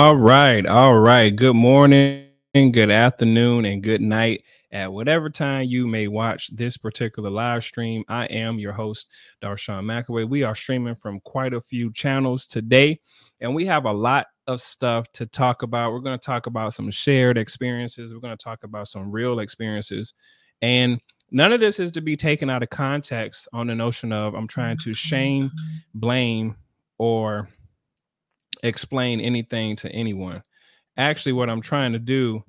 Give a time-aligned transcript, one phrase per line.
[0.00, 0.64] All right.
[0.64, 1.28] All right.
[1.28, 4.42] Good morning, good afternoon, and good night
[4.72, 8.02] at whatever time you may watch this particular live stream.
[8.08, 9.10] I am your host,
[9.42, 10.26] Darshawn McAway.
[10.26, 12.98] We are streaming from quite a few channels today,
[13.42, 15.92] and we have a lot of stuff to talk about.
[15.92, 19.40] We're going to talk about some shared experiences, we're going to talk about some real
[19.40, 20.14] experiences,
[20.62, 20.98] and
[21.30, 24.48] none of this is to be taken out of context on the notion of I'm
[24.48, 25.50] trying to shame,
[25.92, 26.56] blame,
[26.96, 27.50] or
[28.62, 30.42] explain anything to anyone.
[30.96, 32.44] Actually, what I'm trying to do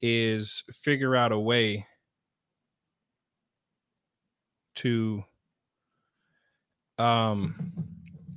[0.00, 1.86] is figure out a way
[4.74, 5.22] to
[6.98, 7.72] um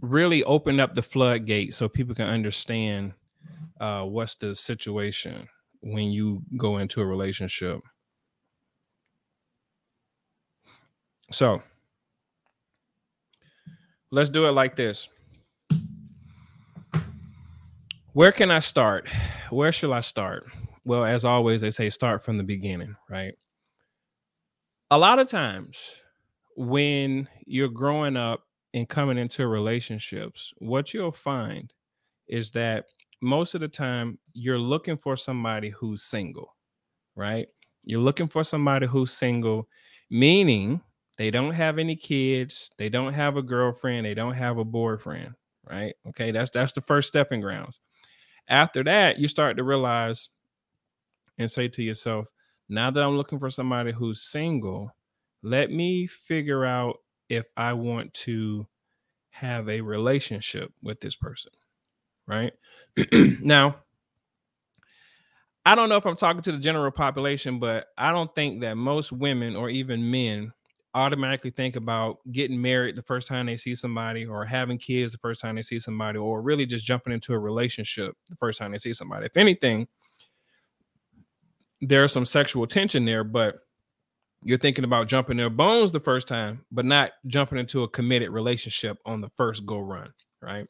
[0.02, 3.14] really open up the floodgate so people can understand
[3.80, 5.48] uh what's the situation
[5.82, 7.80] when you go into a relationship.
[11.32, 11.62] So
[14.12, 15.10] let's do it like this.
[18.16, 19.10] Where can I start?
[19.50, 20.46] Where should I start?
[20.86, 23.34] Well, as always, they say start from the beginning, right?
[24.90, 26.02] A lot of times
[26.56, 28.44] when you're growing up
[28.74, 31.74] and coming into relationships, what you'll find
[32.30, 32.86] is that
[33.22, 36.56] most of the time you're looking for somebody who's single,
[37.18, 37.50] right?
[37.84, 39.68] You're looking for somebody who's single,
[40.10, 40.80] meaning
[41.18, 45.34] they don't have any kids, they don't have a girlfriend, they don't have a boyfriend,
[45.70, 45.94] right?
[46.08, 47.82] Okay, that's that's the first stepping grounds.
[48.48, 50.30] After that, you start to realize
[51.38, 52.28] and say to yourself,
[52.70, 54.92] now that I'm looking for somebody who's single,
[55.44, 58.68] let me figure out if I want to
[59.30, 61.52] have a relationship with this person.
[62.28, 62.54] Right
[63.12, 63.76] now,
[65.66, 68.78] I don't know if I'm talking to the general population, but I don't think that
[68.78, 70.54] most women or even men
[70.96, 75.18] automatically think about getting married the first time they see somebody or having kids the
[75.18, 78.72] first time they see somebody or really just jumping into a relationship the first time
[78.72, 79.26] they see somebody.
[79.26, 79.88] If anything,
[81.82, 83.60] there's some sexual tension there, but
[84.42, 88.30] you're thinking about jumping their bones the first time, but not jumping into a committed
[88.30, 90.68] relationship on the first go run, right?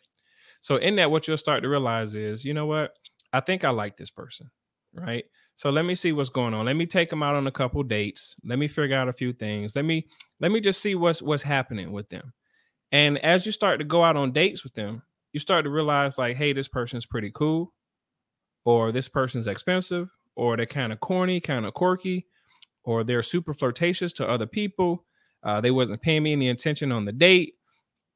[0.61, 2.95] So in that, what you'll start to realize is, you know what?
[3.31, 4.49] I think I like this person,
[4.93, 5.25] right?
[5.55, 6.65] So let me see what's going on.
[6.65, 8.35] Let me take them out on a couple dates.
[8.43, 9.75] Let me figure out a few things.
[9.75, 10.07] Let me
[10.39, 12.33] let me just see what's what's happening with them.
[12.91, 15.01] And as you start to go out on dates with them,
[15.31, 17.73] you start to realize like, hey, this person's pretty cool,
[18.65, 22.27] or this person's expensive, or they're kind of corny, kind of quirky,
[22.83, 25.05] or they're super flirtatious to other people.
[25.43, 27.53] Uh, they wasn't paying me any attention on the date.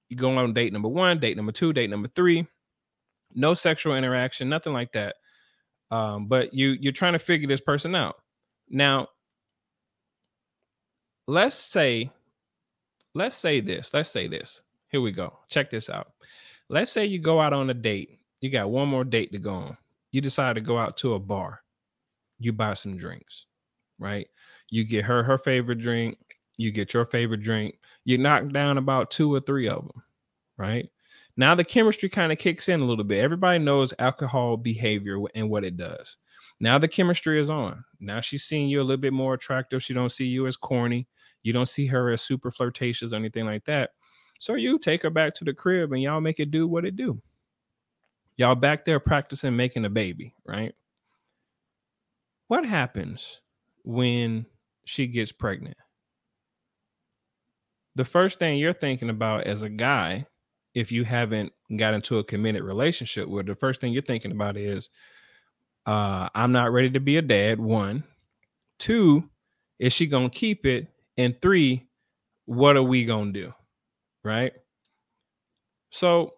[0.09, 2.47] You go on date number one, date number two, date number three.
[3.33, 5.15] No sexual interaction, nothing like that.
[5.91, 8.15] Um, but you you're trying to figure this person out.
[8.69, 9.07] Now,
[11.27, 12.11] let's say,
[13.15, 13.93] let's say this.
[13.93, 14.61] Let's say this.
[14.89, 15.39] Here we go.
[15.49, 16.11] Check this out.
[16.69, 18.19] Let's say you go out on a date.
[18.41, 19.77] You got one more date to go on.
[20.11, 21.61] You decide to go out to a bar.
[22.39, 23.45] You buy some drinks,
[23.99, 24.27] right?
[24.69, 26.17] You get her her favorite drink.
[26.57, 27.79] You get your favorite drink.
[28.05, 30.03] You knock down about two or three of them,
[30.57, 30.89] right?
[31.39, 33.23] Now the chemistry kind of kicks in a little bit.
[33.23, 36.17] Everybody knows alcohol behavior and what it does.
[36.59, 37.81] Now the chemistry is on.
[38.01, 39.81] Now she's seeing you a little bit more attractive.
[39.81, 41.07] She don't see you as corny.
[41.41, 43.91] You don't see her as super flirtatious or anything like that.
[44.37, 46.97] So you take her back to the crib and y'all make it do what it
[46.97, 47.21] do.
[48.35, 50.75] Y'all back there practicing making a baby, right?
[52.49, 53.39] What happens
[53.85, 54.45] when
[54.83, 55.77] she gets pregnant?
[57.95, 60.25] The first thing you're thinking about as a guy
[60.73, 64.57] if you haven't got into a committed relationship where the first thing you're thinking about
[64.57, 64.89] is
[65.85, 68.03] uh i'm not ready to be a dad one.
[68.77, 69.29] Two
[69.79, 70.87] is she gonna keep it?
[71.17, 71.87] And three
[72.45, 73.53] what are we gonna do?
[74.23, 74.53] Right?
[75.89, 76.35] So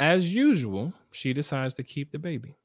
[0.00, 2.56] as usual she decides to keep the baby.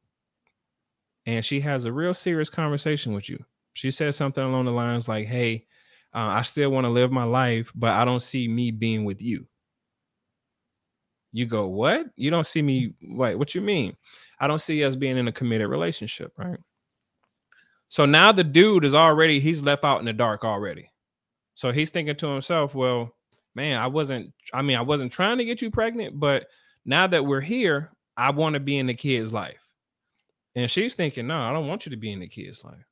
[1.25, 3.43] And she has a real serious conversation with you.
[3.73, 5.65] She says something along the lines like hey
[6.15, 9.21] uh, i still want to live my life but i don't see me being with
[9.21, 9.47] you
[11.33, 12.05] you go, what?
[12.15, 12.93] You don't see me.
[13.01, 13.97] Wait, what you mean?
[14.39, 16.59] I don't see us being in a committed relationship, right?
[17.89, 20.91] So now the dude is already, he's left out in the dark already.
[21.55, 23.13] So he's thinking to himself, well,
[23.55, 26.47] man, I wasn't, I mean, I wasn't trying to get you pregnant, but
[26.85, 29.59] now that we're here, I want to be in the kid's life.
[30.55, 32.85] And she's thinking, no, I don't want you to be in the kid's life.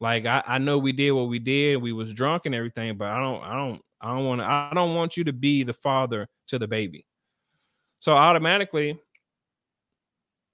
[0.00, 3.08] Like I, I know we did what we did, we was drunk and everything, but
[3.08, 5.72] I don't, I don't, I don't want to, I don't want you to be the
[5.72, 7.04] father to the baby.
[8.00, 8.98] So automatically,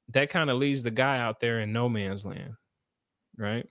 [0.08, 2.54] that kind of leaves the guy out there in no man's land,
[3.36, 3.66] right?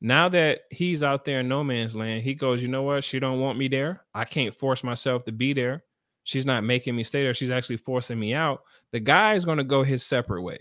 [0.00, 3.04] Now that he's out there in no man's land, he goes, you know what?
[3.04, 4.02] She don't want me there.
[4.14, 5.84] I can't force myself to be there.
[6.24, 7.34] She's not making me stay there.
[7.34, 8.62] She's actually forcing me out.
[8.92, 10.58] The guy is going to go his separate way.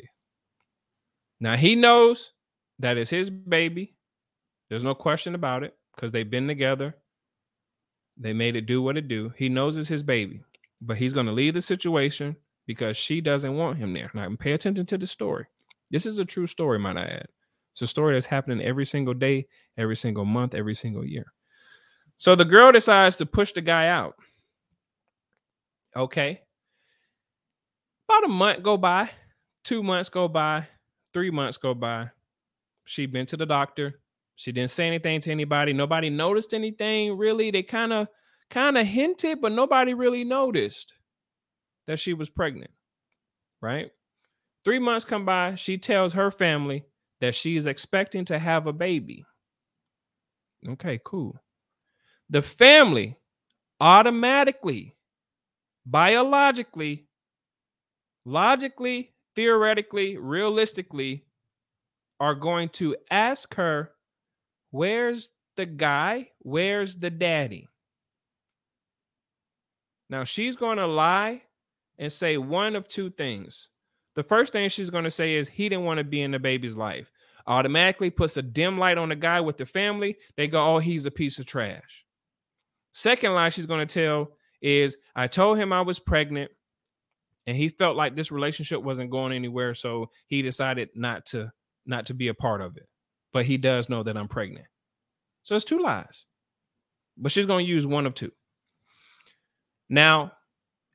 [1.40, 2.34] Now he knows
[2.80, 3.96] that is his baby.
[4.70, 6.96] There's no question about it because they've been together.
[8.18, 9.34] They made it do what it do.
[9.38, 10.42] He knows it's his baby,
[10.82, 12.36] but he's going to leave the situation
[12.66, 14.12] because she doesn't want him there.
[14.14, 15.46] Now, pay attention to the story.
[15.92, 17.28] This is a true story, might I add.
[17.74, 19.48] It's a story that's happening every single day,
[19.78, 21.26] every single month, every single year.
[22.18, 24.16] So the girl decides to push the guy out.
[25.96, 26.42] Okay.
[28.08, 29.10] About a month go by,
[29.64, 30.68] two months go by,
[31.14, 32.10] three months go by.
[32.86, 34.02] She'd been to the doctor.
[34.36, 35.74] She didn't say anything to anybody.
[35.74, 37.52] Nobody noticed anything really.
[37.52, 38.08] They kind of
[38.50, 40.94] kind of hinted, but nobody really noticed
[41.88, 42.72] that she was pregnant.
[43.62, 43.92] Right?
[44.66, 46.86] 3 months come by, she tells her family
[47.22, 49.26] that she is expecting to have a baby.
[50.68, 51.42] Okay, cool.
[52.30, 53.18] The family
[53.82, 54.96] automatically
[55.86, 57.08] biologically
[58.26, 61.26] logically, theoretically, realistically
[62.20, 63.92] are going to ask her
[64.72, 66.30] Where's the guy?
[66.40, 67.68] Where's the daddy?
[70.10, 71.42] Now she's going to lie
[71.98, 73.70] and say one of two things.
[74.16, 76.40] The first thing she's going to say is he didn't want to be in the
[76.40, 77.12] baby's life.
[77.48, 80.18] Automatically puts a dim light on the guy with the family.
[80.36, 82.06] They go, oh, he's a piece of trash.
[82.92, 86.52] Second lie she's going to tell is I told him I was pregnant
[87.48, 91.52] and he felt like this relationship wasn't going anywhere so he decided not to
[91.86, 92.90] not to be a part of it
[93.32, 94.66] but he does know that I'm pregnant.
[95.44, 96.26] So it's two lies.
[97.18, 98.32] But she's going to use one of two.
[99.90, 100.34] Now,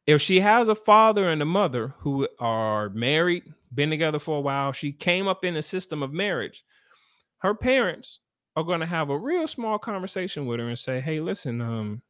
[0.07, 3.45] if she has a father and a mother who are married,
[3.75, 6.65] been together for a while, she came up in a system of marriage,
[7.39, 8.21] her parents
[8.57, 12.03] are going to have a real small conversation with her and say, "Hey, listen, um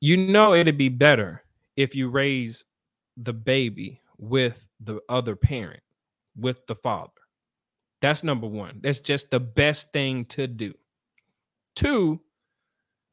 [0.00, 1.44] you know it'd be better
[1.76, 2.64] if you raise
[3.18, 5.82] the baby with the other parent,
[6.36, 7.12] with the father.
[8.00, 8.80] That's number one.
[8.82, 10.74] That's just the best thing to do.
[11.74, 12.20] Two,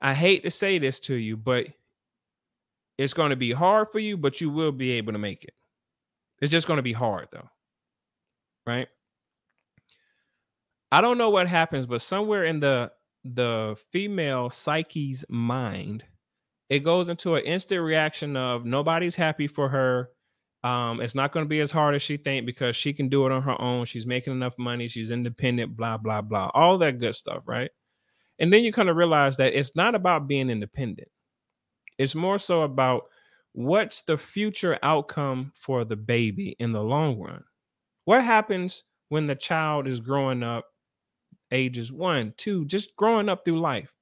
[0.01, 1.68] I hate to say this to you, but
[2.97, 5.53] it's going to be hard for you, but you will be able to make it.
[6.41, 7.49] It's just going to be hard though.
[8.65, 8.88] Right?
[10.91, 12.91] I don't know what happens, but somewhere in the
[13.23, 16.03] the female psyche's mind,
[16.69, 20.09] it goes into an instant reaction of nobody's happy for her.
[20.63, 23.25] Um, it's not going to be as hard as she think because she can do
[23.25, 23.85] it on her own.
[23.85, 24.88] She's making enough money.
[24.88, 25.75] She's independent.
[25.75, 26.51] Blah blah blah.
[26.53, 27.69] All that good stuff, right?
[28.39, 31.10] And then you kind of realize that it's not about being independent.
[31.98, 33.04] It's more so about
[33.54, 37.44] what's the future outcome for the baby in the long run.
[38.06, 40.66] What happens when the child is growing up,
[41.51, 43.94] ages one, two, just growing up through life,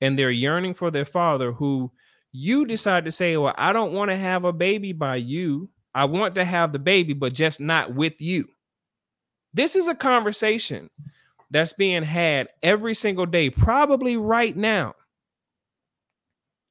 [0.00, 1.90] and they're yearning for their father who
[2.32, 6.04] you decide to say, Well, I don't want to have a baby by you I
[6.04, 8.46] want to have the baby, but just not with you.
[9.52, 10.90] This is a conversation
[11.50, 14.94] that's being had every single day, probably right now.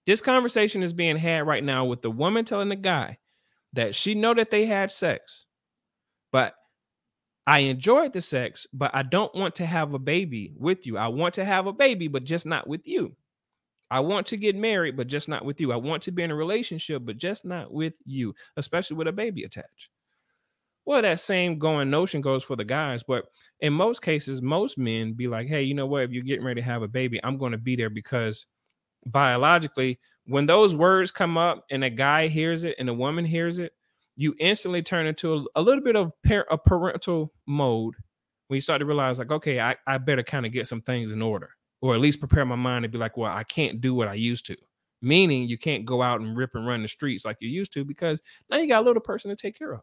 [0.07, 3.17] This conversation is being had right now with the woman telling the guy
[3.73, 5.45] that she know that they had sex,
[6.31, 6.55] but
[7.45, 10.97] I enjoyed the sex, but I don't want to have a baby with you.
[10.97, 13.17] I want to have a baby, but just not with you.
[13.91, 15.73] I want to get married, but just not with you.
[15.73, 19.13] I want to be in a relationship, but just not with you, especially with a
[19.13, 19.89] baby attached.
[20.85, 23.25] Well, that same going notion goes for the guys, but
[23.59, 26.03] in most cases, most men be like, hey, you know what?
[26.03, 28.45] If you're getting ready to have a baby, I'm going to be there because
[29.11, 33.59] biologically, when those words come up and a guy hears it and a woman hears
[33.59, 33.73] it,
[34.15, 37.95] you instantly turn into a, a little bit of par- a parental mode
[38.47, 41.11] when you start to realize, like, okay, I, I better kind of get some things
[41.11, 41.49] in order
[41.81, 44.15] or at least prepare my mind to be like, well, I can't do what I
[44.15, 44.57] used to.
[45.01, 47.85] Meaning you can't go out and rip and run the streets like you used to
[47.85, 49.81] because now you got a little person to take care of.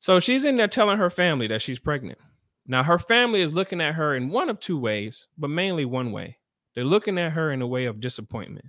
[0.00, 2.18] So she's in there telling her family that she's pregnant.
[2.66, 6.12] Now her family is looking at her in one of two ways, but mainly one
[6.12, 6.38] way.
[6.78, 8.66] They're looking at her in a way of disappointment.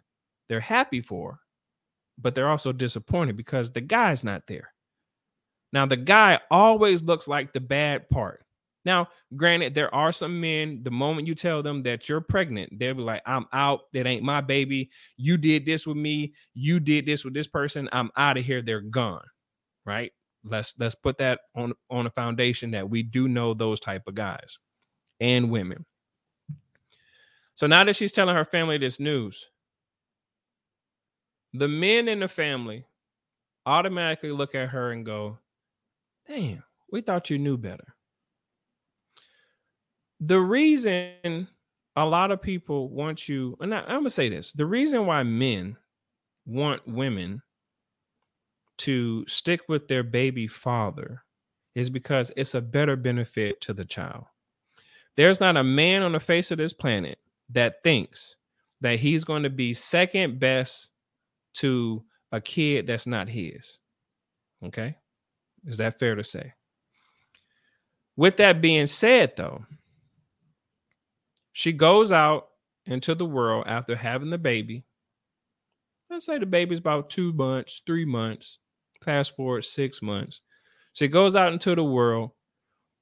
[0.48, 1.40] They're happy for her,
[2.18, 4.74] but they're also disappointed because the guy's not there.
[5.74, 8.44] Now the guy always looks like the bad part.
[8.84, 12.96] Now, granted, there are some men, the moment you tell them that you're pregnant, they'll
[12.96, 13.82] be like, I'm out.
[13.94, 14.90] That ain't my baby.
[15.16, 16.34] You did this with me.
[16.56, 17.88] You did this with this person.
[17.92, 18.64] I'm out of here.
[18.64, 19.22] They're gone.
[19.86, 20.12] Right?
[20.44, 24.16] Let's let's put that on on a foundation that we do know those type of
[24.16, 24.58] guys
[25.20, 25.86] and women.
[27.60, 29.50] So now that she's telling her family this news,
[31.54, 32.86] the men in the family
[33.66, 35.38] automatically look at her and go,
[36.28, 37.96] Damn, we thought you knew better
[40.20, 41.48] the reason
[41.96, 45.24] a lot of people want you, and I, I'm gonna say this: the reason why
[45.24, 45.78] men
[46.46, 47.42] want women
[48.80, 51.24] to stick with their baby father
[51.76, 54.26] is because it's a better benefit to the child.
[55.16, 58.36] There's not a man on the face of this planet that thinks
[58.82, 60.92] that he's going to be second best
[61.54, 63.80] to a kid that's not his.
[64.64, 64.96] Okay?
[65.66, 66.54] Is that fair to say?
[68.16, 69.66] With that being said, though,
[71.54, 72.50] she goes out
[72.86, 74.84] into the world after having the baby.
[76.10, 78.60] Let's say the baby's about two months, three months,
[79.04, 80.42] fast forward six months.
[80.94, 82.32] She goes out into the world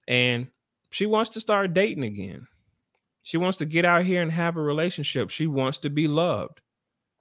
[0.08, 0.48] and
[0.92, 2.48] she wants to start dating again.
[3.28, 5.30] She wants to get out here and have a relationship.
[5.30, 6.62] She wants to be loved,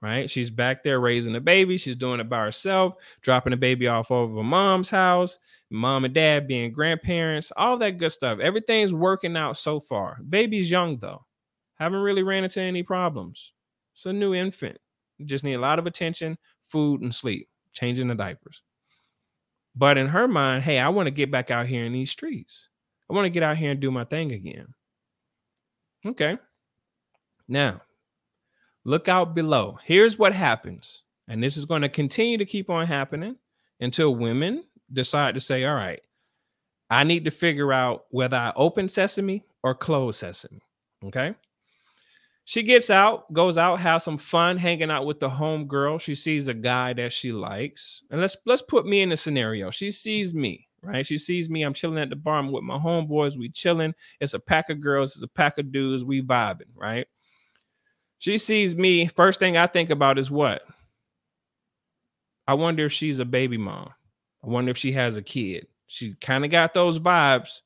[0.01, 0.31] right?
[0.31, 1.75] She's back there raising a baby.
[1.75, 5.37] She's doing it by herself, dropping the baby off over mom's house,
[5.69, 8.39] mom and dad being grandparents, all that good stuff.
[8.39, 10.19] Everything's working out so far.
[10.29, 11.25] Baby's young though.
[11.75, 13.51] Haven't really ran into any problems.
[13.93, 14.77] It's a new infant.
[15.17, 16.37] You just need a lot of attention,
[16.69, 18.61] food, and sleep, changing the diapers.
[19.75, 22.69] But in her mind, hey, I want to get back out here in these streets.
[23.09, 24.67] I want to get out here and do my thing again.
[26.05, 26.37] Okay.
[27.47, 27.81] Now,
[28.83, 29.77] look out below.
[29.83, 31.03] Here's what happens.
[31.27, 33.35] And this is going to continue to keep on happening
[33.79, 34.63] until women
[34.93, 36.01] decide to say, all right,
[36.89, 40.61] I need to figure out whether I open sesame or close sesame.
[41.03, 41.35] Okay
[42.47, 45.97] she gets out, goes out, has some fun hanging out with the home girl.
[45.97, 48.03] She sees a guy that she likes.
[48.09, 49.69] And let's let's put me in the scenario.
[49.69, 51.05] She sees me, right?
[51.05, 51.63] She sees me.
[51.63, 53.37] I'm chilling at the bar I'm with my homeboys.
[53.37, 53.93] We chilling.
[54.19, 56.05] It's a pack of girls, it's a pack of dudes.
[56.05, 57.07] We vibing, right?
[58.19, 59.07] She sees me.
[59.07, 60.61] First thing I think about is what?
[62.47, 63.89] I wonder if she's a baby mom.
[64.43, 65.67] I wonder if she has a kid.
[65.87, 67.61] She kind of got those vibes.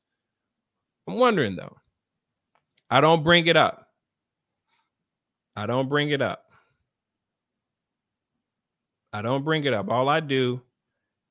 [1.06, 1.76] I'm wondering though.
[2.90, 3.82] I don't bring it up
[5.54, 6.46] I don't bring it up.
[9.12, 9.90] I don't bring it up.
[9.90, 10.62] All I do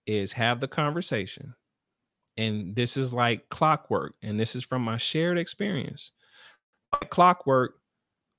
[0.05, 1.53] is have the conversation.
[2.37, 4.15] And this is like clockwork.
[4.23, 6.11] And this is from my shared experience.
[6.93, 7.75] Like clockwork,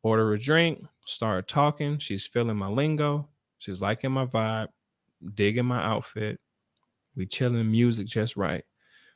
[0.02, 1.98] order a drink, start talking.
[1.98, 3.28] She's feeling my lingo.
[3.58, 4.68] She's liking my vibe,
[5.34, 6.40] digging my outfit.
[7.14, 8.64] We chilling music just right.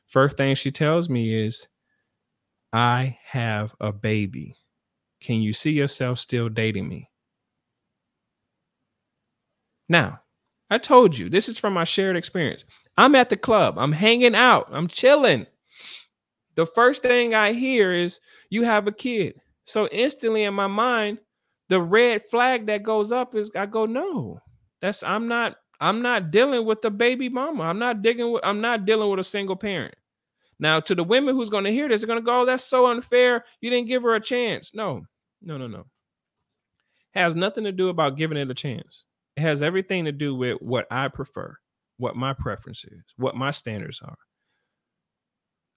[0.07, 1.67] First thing she tells me is,
[2.71, 4.55] I have a baby.
[5.21, 7.09] Can you see yourself still dating me?
[9.89, 10.21] Now,
[10.69, 12.65] I told you, this is from my shared experience.
[12.97, 15.45] I'm at the club, I'm hanging out, I'm chilling.
[16.55, 19.39] The first thing I hear is, You have a kid.
[19.65, 21.19] So instantly in my mind,
[21.69, 24.39] the red flag that goes up is I go, No,
[24.81, 25.57] that's I'm not.
[25.79, 27.63] I'm not dealing with the baby mama.
[27.63, 29.95] I'm not digging with I'm not dealing with a single parent.
[30.59, 32.63] Now, to the women who's going to hear this, they're going to go, oh, that's
[32.63, 33.45] so unfair.
[33.61, 34.73] You didn't give her a chance.
[34.73, 35.03] No,
[35.41, 35.85] no, no, no.
[37.11, 39.05] Has nothing to do about giving it a chance.
[39.35, 41.55] It has everything to do with what I prefer,
[41.97, 44.17] what my preference is, what my standards are.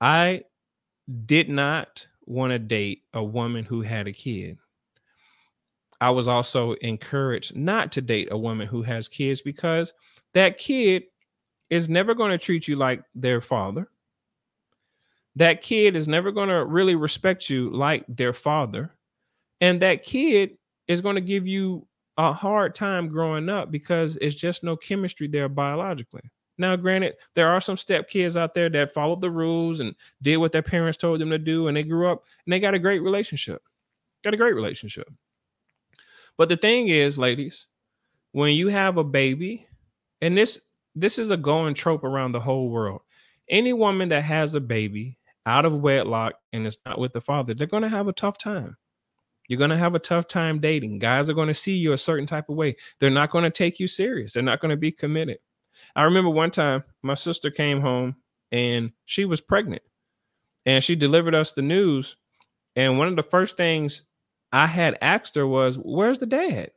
[0.00, 0.42] I
[1.26, 4.58] did not want to date a woman who had a kid.
[6.00, 9.92] I was also encouraged not to date a woman who has kids because
[10.32, 11.04] that kid
[11.68, 13.88] is never going to treat you like their father
[15.36, 18.94] that kid is never going to really respect you like their father.
[19.60, 20.58] And that kid
[20.88, 21.86] is going to give you
[22.18, 26.22] a hard time growing up because it's just no chemistry there biologically.
[26.58, 30.36] Now, granted, there are some step kids out there that followed the rules and did
[30.36, 32.78] what their parents told them to do, and they grew up and they got a
[32.78, 33.62] great relationship.
[34.22, 35.08] Got a great relationship.
[36.36, 37.66] But the thing is, ladies,
[38.32, 39.66] when you have a baby,
[40.20, 40.60] and this
[40.94, 43.02] this is a going trope around the whole world.
[43.48, 47.54] Any woman that has a baby out of wedlock and it's not with the father,
[47.54, 48.76] they're going to have a tough time.
[49.50, 51.00] You're going to have a tough time dating.
[51.00, 52.76] Guys are going to see you a certain type of way.
[53.00, 54.32] They're not going to take you serious.
[54.32, 55.38] They're not going to be committed.
[55.96, 58.14] I remember one time my sister came home
[58.52, 59.82] and she was pregnant
[60.66, 62.14] and she delivered us the news.
[62.76, 64.04] And one of the first things
[64.52, 66.70] I had asked her was, Where's the dad?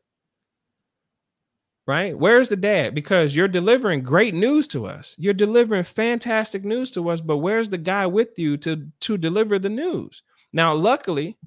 [1.85, 2.17] right?
[2.17, 2.95] Where's the dad?
[2.95, 5.15] Because you're delivering great news to us.
[5.19, 9.59] You're delivering fantastic news to us, but where's the guy with you to to deliver
[9.59, 10.23] the news?
[10.53, 11.37] Now, luckily,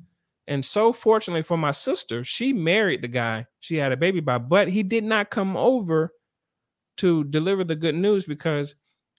[0.49, 4.39] and so fortunately for my sister, she married the guy she had a baby by,
[4.39, 6.13] but he did not come over
[6.99, 8.75] to deliver the good news because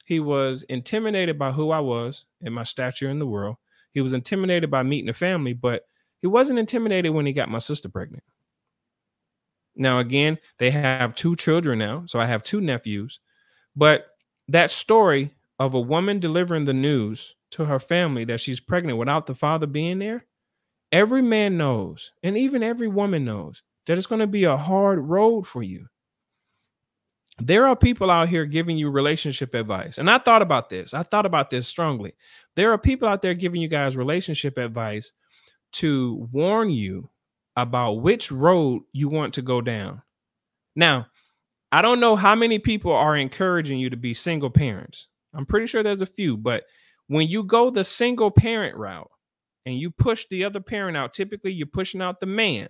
[0.06, 3.58] he was intimidated by who I was and my stature in the world.
[3.92, 5.84] He was intimidated by meeting a family, but
[6.22, 8.24] he wasn't intimidated when he got my sister pregnant.
[9.76, 12.04] Now, again, they have two children now.
[12.08, 13.20] So I have two nephews.
[13.76, 14.08] But
[14.48, 19.28] that story of a woman delivering the news to her family that she's pregnant without
[19.28, 20.26] the father being there,
[20.92, 25.00] every man knows, and even every woman knows, that it's going to be a hard
[25.00, 25.88] road for you.
[27.40, 30.00] there are people out here giving you relationship advice.
[30.00, 30.94] And I thought about this.
[30.94, 32.14] I thought about this strongly.
[32.56, 35.14] There are people out there giving you guys relationship advice
[35.74, 37.10] to warn you
[37.56, 40.02] about which road you want to go down.
[40.76, 41.08] Now,
[41.72, 45.08] I don't know how many people are encouraging you to be single parents.
[45.34, 46.64] I'm pretty sure there's a few, but
[47.08, 49.12] when you go the single parent route
[49.68, 52.70] and you push the other parent out, typically you're pushing out the man.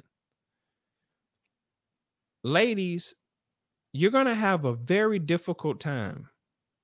[2.44, 3.14] Ladies,
[3.94, 6.28] you're going to have a very difficult time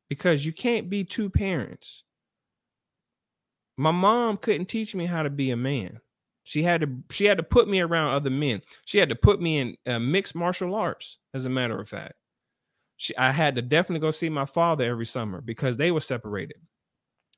[0.09, 2.03] because you can't be two parents.
[3.75, 5.99] My mom couldn't teach me how to be a man.
[6.43, 8.61] She had to she had to put me around other men.
[8.85, 12.13] She had to put me in uh, mixed martial arts as a matter of fact.
[12.97, 16.57] She, I had to definitely go see my father every summer because they were separated.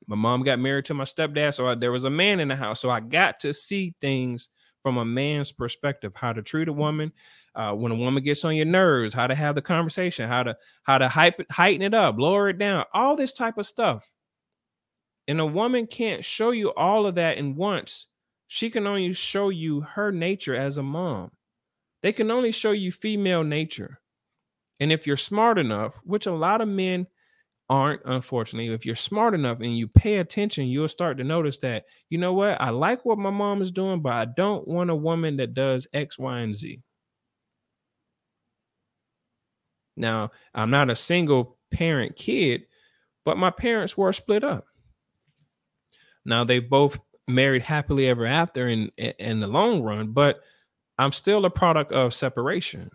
[0.06, 2.56] My mom got married to my stepdad, so I, there was a man in the
[2.56, 2.80] house.
[2.80, 4.50] So I got to see things
[4.86, 7.10] from a man's perspective how to treat a woman
[7.56, 10.56] uh, when a woman gets on your nerves how to have the conversation how to
[10.84, 14.08] how to hype it, heighten it up lower it down all this type of stuff.
[15.26, 18.06] And a woman can't show you all of that in once.
[18.46, 21.32] She can only show you her nature as a mom.
[22.04, 24.00] They can only show you female nature.
[24.78, 27.08] And if you're smart enough which a lot of men
[27.68, 28.72] aren't, unfortunately.
[28.72, 32.32] If you're smart enough and you pay attention, you'll start to notice that, you know
[32.32, 35.54] what, I like what my mom is doing, but I don't want a woman that
[35.54, 36.80] does X, Y, and Z.
[39.96, 42.66] Now, I'm not a single parent kid,
[43.24, 44.66] but my parents were split up.
[46.24, 46.98] Now they both
[47.28, 50.40] married happily ever after in in the long run, but
[50.98, 52.90] I'm still a product of separation.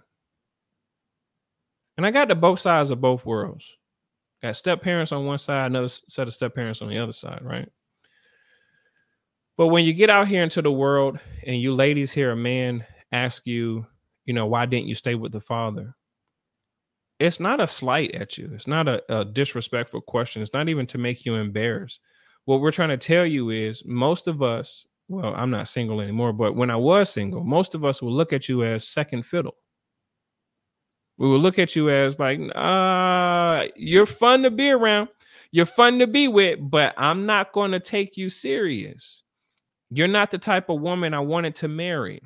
[1.97, 3.77] And I got to both sides of both worlds.
[4.41, 7.41] Got step parents on one side, another set of step parents on the other side,
[7.43, 7.69] right?
[9.57, 12.83] But when you get out here into the world and you ladies hear a man
[13.11, 13.85] ask you,
[14.25, 15.95] you know, why didn't you stay with the father?
[17.19, 18.49] It's not a slight at you.
[18.55, 20.41] It's not a, a disrespectful question.
[20.41, 21.99] It's not even to make you embarrassed.
[22.45, 26.33] What we're trying to tell you is most of us, well, I'm not single anymore,
[26.33, 29.55] but when I was single, most of us will look at you as second fiddle
[31.21, 35.07] we will look at you as like, uh, you're fun to be around,
[35.51, 39.21] you're fun to be with, but I'm not going to take you serious.
[39.91, 42.23] You're not the type of woman I wanted to marry.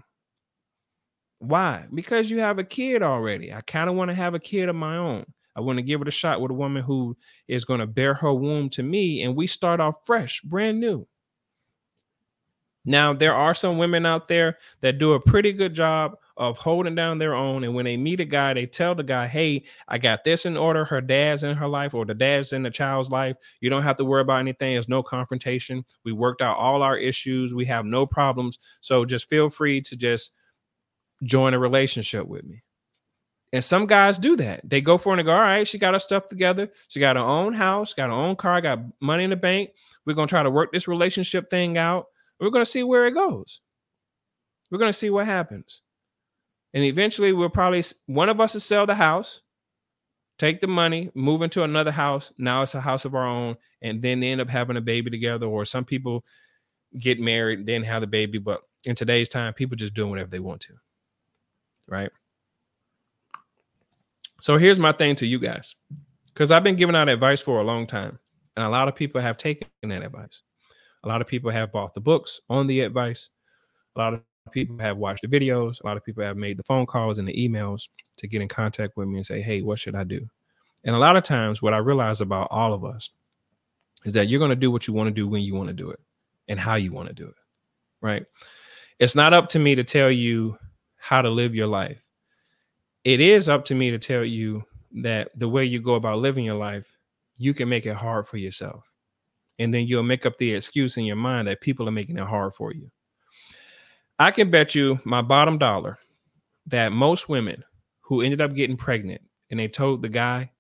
[1.39, 1.88] Why?
[1.93, 3.51] Because you have a kid already.
[3.51, 5.25] I kind of want to have a kid of my own.
[5.58, 7.17] I want to give it a shot with a woman who
[7.49, 11.05] is going to bear her womb to me, and we start off fresh, brand new.
[12.86, 16.95] Now, there are some women out there that do a pretty good job of holding
[16.95, 17.63] down their own.
[17.63, 20.58] And when they meet a guy, they tell the guy, Hey, I got this in
[20.58, 20.86] order.
[20.86, 23.38] Her dad's in her life, or the dad's in the child's life.
[23.62, 24.74] You don't have to worry about anything.
[24.74, 25.86] There's no confrontation.
[26.04, 27.54] We worked out all our issues.
[27.54, 28.60] We have no problems.
[28.82, 30.34] So just feel free to just
[31.24, 32.63] join a relationship with me.
[33.54, 34.69] And some guys do that.
[34.69, 36.69] They go for it and go, All right, she got her stuff together.
[36.89, 39.69] She got her own house, got her own car, got money in the bank.
[40.06, 42.08] We're going to try to work this relationship thing out.
[42.39, 43.62] We're going to see where it goes.
[44.69, 45.82] We're going to see what happens.
[46.75, 49.41] And eventually, we'll probably one of us will sell the house,
[50.38, 52.31] take the money, move into another house.
[52.38, 55.47] Now it's a house of our own, and then end up having a baby together.
[55.47, 56.23] Or some people
[56.99, 58.38] get married, and then have the baby.
[58.38, 60.73] But in today's time, people just doing whatever they want to,
[61.88, 62.11] right?
[64.41, 65.75] So here's my thing to you guys,
[66.27, 68.19] because I've been giving out advice for a long time,
[68.57, 70.41] and a lot of people have taken that advice.
[71.05, 73.29] A lot of people have bought the books on the advice.
[73.95, 75.81] A lot of people have watched the videos.
[75.81, 78.47] A lot of people have made the phone calls and the emails to get in
[78.47, 80.27] contact with me and say, hey, what should I do?
[80.84, 83.10] And a lot of times, what I realize about all of us
[84.05, 85.73] is that you're going to do what you want to do when you want to
[85.73, 85.99] do it
[86.47, 87.36] and how you want to do it.
[88.01, 88.25] Right.
[88.99, 90.58] It's not up to me to tell you
[90.97, 92.03] how to live your life.
[93.03, 94.63] It is up to me to tell you
[95.03, 96.88] that the way you go about living your life,
[97.38, 98.84] you can make it hard for yourself.
[99.60, 102.27] And then you'll make up the excuse in your mind that people are making it
[102.27, 102.91] hard for you.
[104.17, 105.99] I can bet you my bottom dollar
[106.67, 107.63] that most women
[108.01, 110.51] who ended up getting pregnant and they told the guy,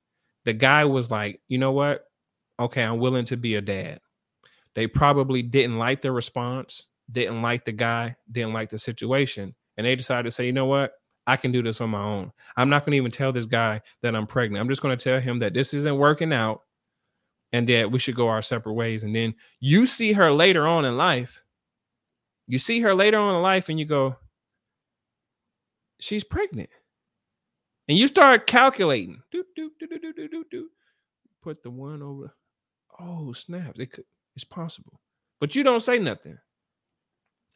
[0.43, 2.05] the guy was like, you know what?
[2.59, 3.99] Okay, I'm willing to be a dad.
[4.75, 9.55] They probably didn't like the response, didn't like the guy, didn't like the situation.
[9.77, 10.93] And they decided to say, you know what?
[11.27, 12.31] I can do this on my own.
[12.55, 14.61] I'm not going to even tell this guy that I'm pregnant.
[14.61, 16.61] I'm just going to tell him that this isn't working out
[17.51, 19.03] and that we should go our separate ways.
[19.03, 21.41] And then you see her later on in life
[22.47, 24.17] you see her later on in life and you go,
[25.99, 26.69] she's pregnant.
[27.89, 29.21] And you start calculating.
[29.31, 30.69] Do, do, do, do, do, do, do.
[31.43, 32.33] Put the one over.
[32.99, 33.75] Oh, snap.
[33.79, 34.05] It could,
[34.35, 34.99] it's possible.
[35.41, 36.37] But you don't say nothing.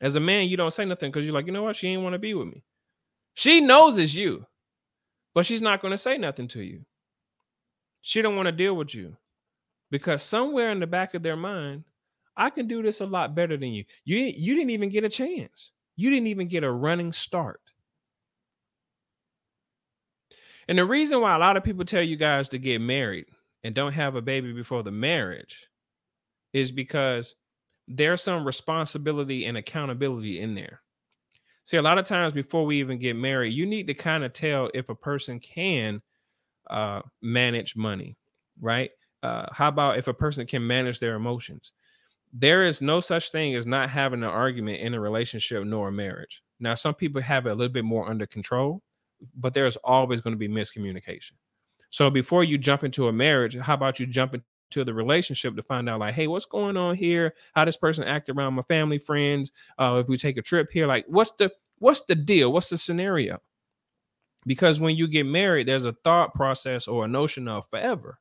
[0.02, 1.78] As a man, you don't say nothing because you're like, you know what?
[1.78, 2.64] She ain't want to be with me.
[3.36, 4.46] She knows it's you,
[5.36, 6.82] but she's not going to say nothing to you
[8.02, 9.18] She don't want to deal with you
[9.92, 11.86] because somewhere in the back of their mind,
[12.40, 13.84] I can do this a lot better than you.
[14.06, 15.74] You you didn't even get a chance.
[15.98, 17.62] You didn't even get a running start.
[20.70, 23.26] And the reason why a lot of people tell you guys to get married
[23.64, 25.68] and don't have a baby before the marriage
[26.54, 27.36] is because
[27.88, 30.82] there's some responsibility and accountability in there.
[31.66, 34.32] See, a lot of times before we even get married, you need to kind of
[34.32, 36.02] tell if a person can
[36.70, 38.16] uh, manage money,
[38.62, 38.92] right?
[39.22, 41.74] Uh, how about if a person can manage their emotions?
[42.32, 45.92] There is no such thing as not having an argument in a relationship nor a
[45.92, 46.44] marriage.
[46.60, 48.84] Now, some people have it a little bit more under control,
[49.36, 51.32] but there's always going to be miscommunication.
[51.90, 55.64] So before you jump into a marriage, how about you jump into the relationship to
[55.64, 57.34] find out like, hey, what's going on here?
[57.56, 59.52] How this person act around my family, friends?
[59.80, 62.54] Uh, if we take a trip here, like, what's the what's the deal?
[62.54, 63.40] What's the scenario?
[64.46, 68.20] Because when you get married, there's a thought process or a notion of forever,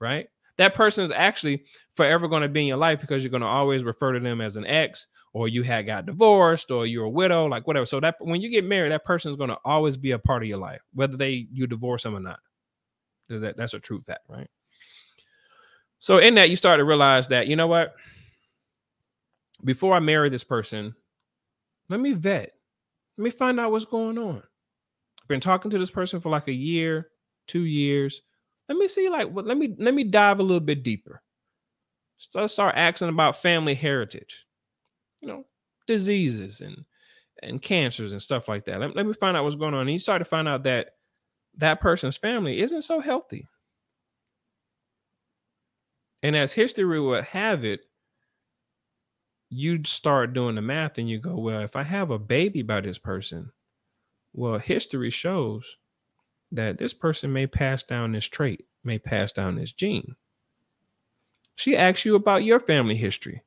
[0.00, 0.28] right?
[0.58, 3.46] That person is actually forever going to be in your life because you're going to
[3.46, 7.10] always refer to them as an ex or you had got divorced or you're a
[7.10, 7.86] widow, like whatever.
[7.86, 10.42] So that when you get married, that person is going to always be a part
[10.42, 12.40] of your life, whether they you divorce them or not.
[13.28, 14.48] That, that's a true fact, right?
[16.00, 17.94] So in that, you start to realize that you know what?
[19.64, 20.94] Before I marry this person,
[21.88, 22.52] let me vet.
[23.16, 24.36] Let me find out what's going on.
[24.36, 27.08] I've been talking to this person for like a year,
[27.46, 28.22] two years.
[28.68, 29.28] Let me see, like?
[29.32, 31.22] Let me let me dive a little bit deeper.
[32.18, 34.44] So let's start asking about family heritage,
[35.20, 35.44] you know,
[35.86, 36.84] diseases and
[37.42, 38.80] and cancers and stuff like that.
[38.80, 39.82] Let, let me find out what's going on.
[39.82, 40.96] And you start to find out that
[41.58, 43.46] that person's family isn't so healthy.
[46.22, 47.80] And as history would have it,
[49.50, 52.80] you start doing the math and you go, well, if I have a baby by
[52.80, 53.50] this person,
[54.32, 55.76] well, history shows
[56.52, 60.16] that this person may pass down this trait, may pass down this gene.
[61.56, 63.42] She asks you about your family history.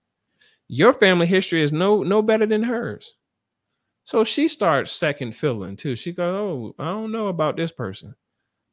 [0.68, 3.14] Your family history is no no better than hers.
[4.06, 5.96] So she starts second filling too.
[5.96, 8.16] She goes, "Oh, I don't know about this person.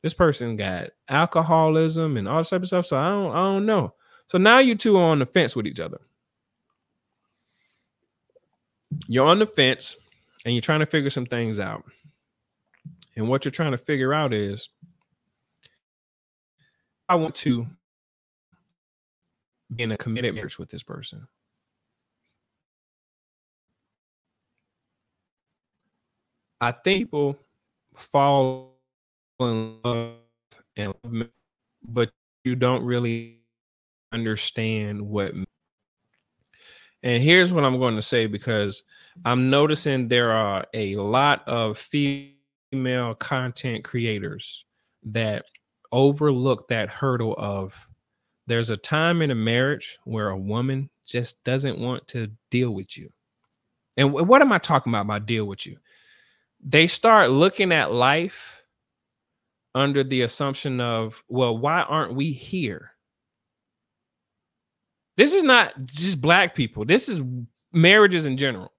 [0.02, 2.86] This person got alcoholism and all this type of stuff.
[2.86, 3.94] So I don't, I don't know."
[4.28, 6.00] So now you two are on the fence with each other.
[9.06, 9.96] You're on the fence,
[10.44, 11.84] and you're trying to figure some things out.
[13.18, 14.68] And what you're trying to figure out is,
[17.08, 17.66] I want to
[19.74, 21.26] be in a committed marriage with this person.
[26.60, 27.36] I think people
[27.96, 28.76] fall
[29.40, 30.14] in love
[30.76, 31.26] and love,
[31.82, 32.10] but
[32.44, 33.40] you don't really
[34.12, 35.32] understand what
[37.02, 38.84] and here's what I'm going to say because
[39.24, 41.78] I'm noticing there are a lot of
[42.70, 44.64] female content creators
[45.04, 45.44] that
[45.92, 47.74] overlook that hurdle of
[48.46, 52.96] there's a time in a marriage where a woman just doesn't want to deal with
[52.96, 53.10] you.
[53.96, 55.76] And what am I talking about by deal with you?
[56.64, 58.62] they start looking at life
[59.74, 62.92] under the assumption of, well, why aren't we here?
[65.16, 67.22] This is not just black people, this is
[67.72, 68.72] marriages in general.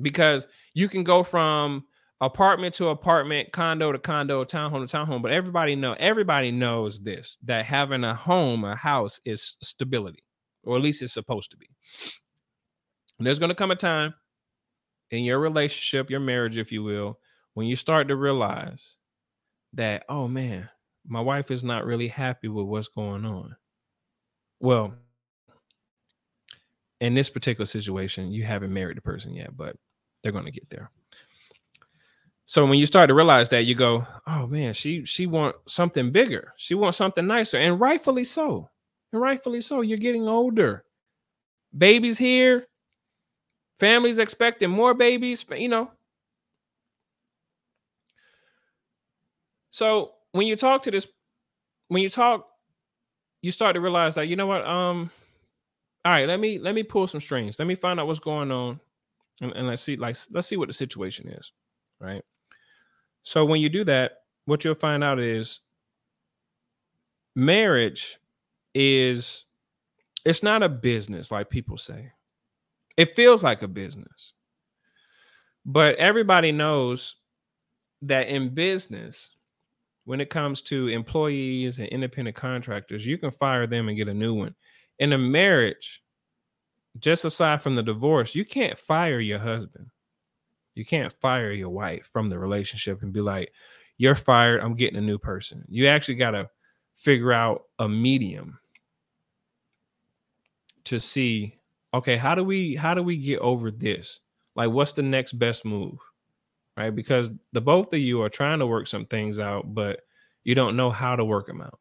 [0.00, 1.84] Because you can go from
[2.26, 7.38] apartment to apartment, condo to condo, townhome to townhome, but everybody know everybody knows this
[7.44, 10.22] that having a home, a house is stability,
[10.62, 11.68] or at least it's supposed to be.
[13.18, 14.14] And there's going to come a time
[15.10, 17.18] in your relationship, your marriage, if you will,
[17.54, 18.96] when you start to realize
[19.74, 20.68] that, oh man,
[21.06, 23.56] my wife is not really happy with what's going on.
[24.60, 24.94] Well,
[27.00, 29.76] in this particular situation, you haven't married the person yet, but
[30.22, 30.90] they're going to get there.
[32.46, 36.10] So when you start to realize that, you go, "Oh man, she she wants something
[36.12, 36.52] bigger.
[36.56, 38.68] She wants something nicer, and rightfully so.
[39.12, 39.80] And rightfully so.
[39.80, 40.84] You're getting older.
[41.76, 42.66] Baby's here.
[43.78, 45.90] Families expecting more babies, you know.
[49.70, 51.06] So when you talk to this,
[51.88, 52.46] when you talk,
[53.42, 55.10] you start to realize that you know what, um,
[56.04, 57.58] all right, let me let me pull some strings.
[57.58, 58.80] Let me find out what's going on,
[59.40, 61.52] and, and let's see, like, let's see what the situation is,
[62.00, 62.22] right?
[63.24, 65.60] So when you do that, what you'll find out is
[67.34, 68.18] marriage
[68.74, 69.46] is
[70.24, 72.12] it's not a business like people say
[72.96, 74.32] it feels like a business.
[75.66, 77.16] But everybody knows
[78.02, 79.30] that in business,
[80.04, 84.14] when it comes to employees and independent contractors, you can fire them and get a
[84.14, 84.54] new one.
[84.98, 86.02] In a marriage,
[86.98, 89.86] just aside from the divorce, you can't fire your husband.
[90.74, 93.52] You can't fire your wife from the relationship and be like,
[93.96, 94.60] you're fired.
[94.60, 95.64] I'm getting a new person.
[95.68, 96.50] You actually got to
[96.96, 98.58] figure out a medium
[100.84, 101.58] to see
[101.92, 104.20] okay how do we how do we get over this
[104.54, 105.98] like what's the next best move
[106.76, 110.00] right because the both of you are trying to work some things out but
[110.44, 111.78] you don't know how to work them out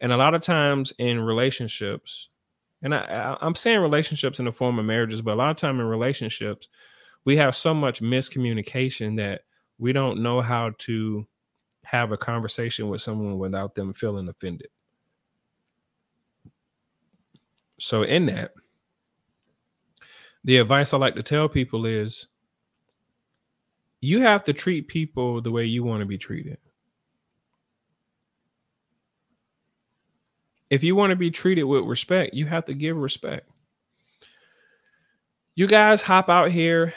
[0.00, 2.28] and a lot of times in relationships
[2.82, 5.56] and I, I am saying relationships in the form of marriages but a lot of
[5.56, 6.68] time in relationships
[7.24, 9.42] we have so much miscommunication that
[9.78, 11.26] we don't know how to
[11.84, 14.68] have a conversation with someone without them feeling offended
[17.78, 18.52] so in that
[20.44, 22.26] the advice I like to tell people is
[24.00, 26.58] you have to treat people the way you want to be treated.
[30.68, 33.48] If you want to be treated with respect, you have to give respect.
[35.56, 36.92] You guys hop out here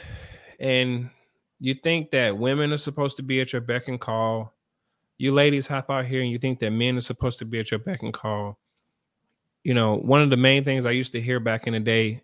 [0.60, 1.12] and
[1.60, 4.54] you think that women are supposed to be at your beck and call.
[5.20, 7.70] You ladies hop out here and you think that men are supposed to be at
[7.70, 8.58] your beck and call.
[9.64, 12.24] You know, one of the main things I used to hear back in the day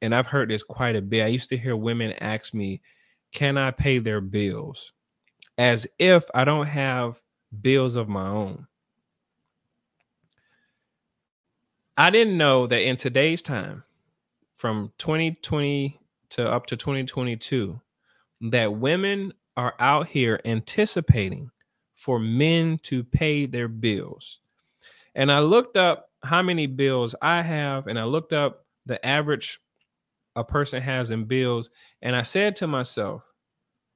[0.00, 1.22] and I've heard this quite a bit.
[1.22, 2.80] I used to hear women ask me,
[3.32, 4.92] Can I pay their bills?
[5.58, 7.20] As if I don't have
[7.60, 8.66] bills of my own.
[11.96, 13.84] I didn't know that in today's time,
[14.64, 16.00] from 2020
[16.30, 17.78] to up to 2022,
[18.50, 21.50] that women are out here anticipating
[21.94, 24.38] for men to pay their bills.
[25.16, 29.60] And I looked up how many bills I have, and I looked up the average
[30.34, 31.68] a person has in bills.
[32.00, 33.20] And I said to myself,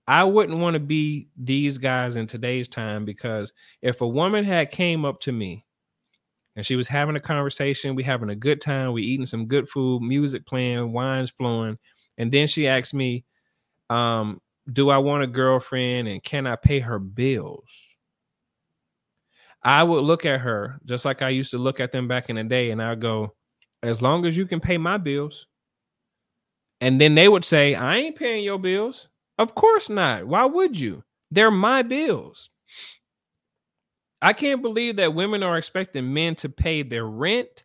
[0.06, 4.70] I wouldn't want to be these guys in today's time because if a woman had
[4.70, 5.64] came up to me
[6.58, 9.68] and she was having a conversation, we having a good time, we eating some good
[9.68, 11.78] food, music playing, wines flowing,
[12.18, 13.24] and then she asked me,
[13.90, 14.40] um,
[14.72, 17.72] do I want a girlfriend and can I pay her bills?
[19.62, 22.34] I would look at her just like I used to look at them back in
[22.34, 23.36] the day, and I go,
[23.84, 25.46] as long as you can pay my bills,
[26.80, 29.08] and then they would say, I ain't paying your bills.
[29.38, 30.26] Of course not.
[30.26, 31.04] Why would you?
[31.30, 32.50] They're my bills.
[34.20, 37.64] I can't believe that women are expecting men to pay their rent,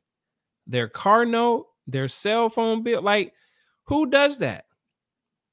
[0.67, 3.01] their car note, their cell phone bill.
[3.01, 3.33] Like,
[3.85, 4.65] who does that?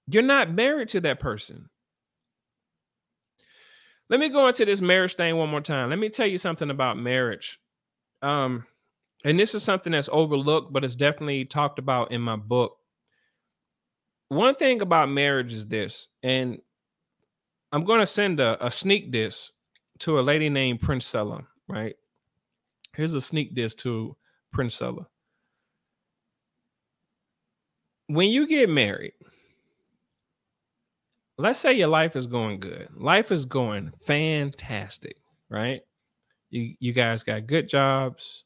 [0.07, 1.69] You're not married to that person.
[4.09, 5.91] Let me go into this marriage thing one more time.
[5.91, 7.61] Let me tell you something about marriage.
[8.23, 8.67] Um,
[9.25, 12.77] and this is something that's overlooked, but it's definitely talked about in my book
[14.31, 16.59] one thing about marriage is this, and
[17.73, 19.51] I'm going to send a, a sneak diss
[20.01, 21.95] to a lady named Princella, right?
[22.95, 24.17] Here's a sneak diss to
[24.55, 25.07] Princella.
[28.09, 29.13] When you get married,
[31.39, 32.89] let's say your life is going good.
[32.97, 35.17] Life is going fantastic,
[35.49, 35.81] right?
[36.51, 38.45] You you guys got good jobs.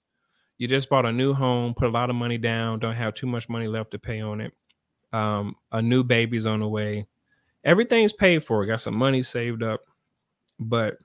[0.58, 3.26] You just bought a new home, put a lot of money down, don't have too
[3.26, 4.52] much money left to pay on it.
[5.12, 7.06] Um, a new baby's on the way.
[7.64, 8.64] Everything's paid for.
[8.66, 9.80] Got some money saved up,
[10.60, 10.98] but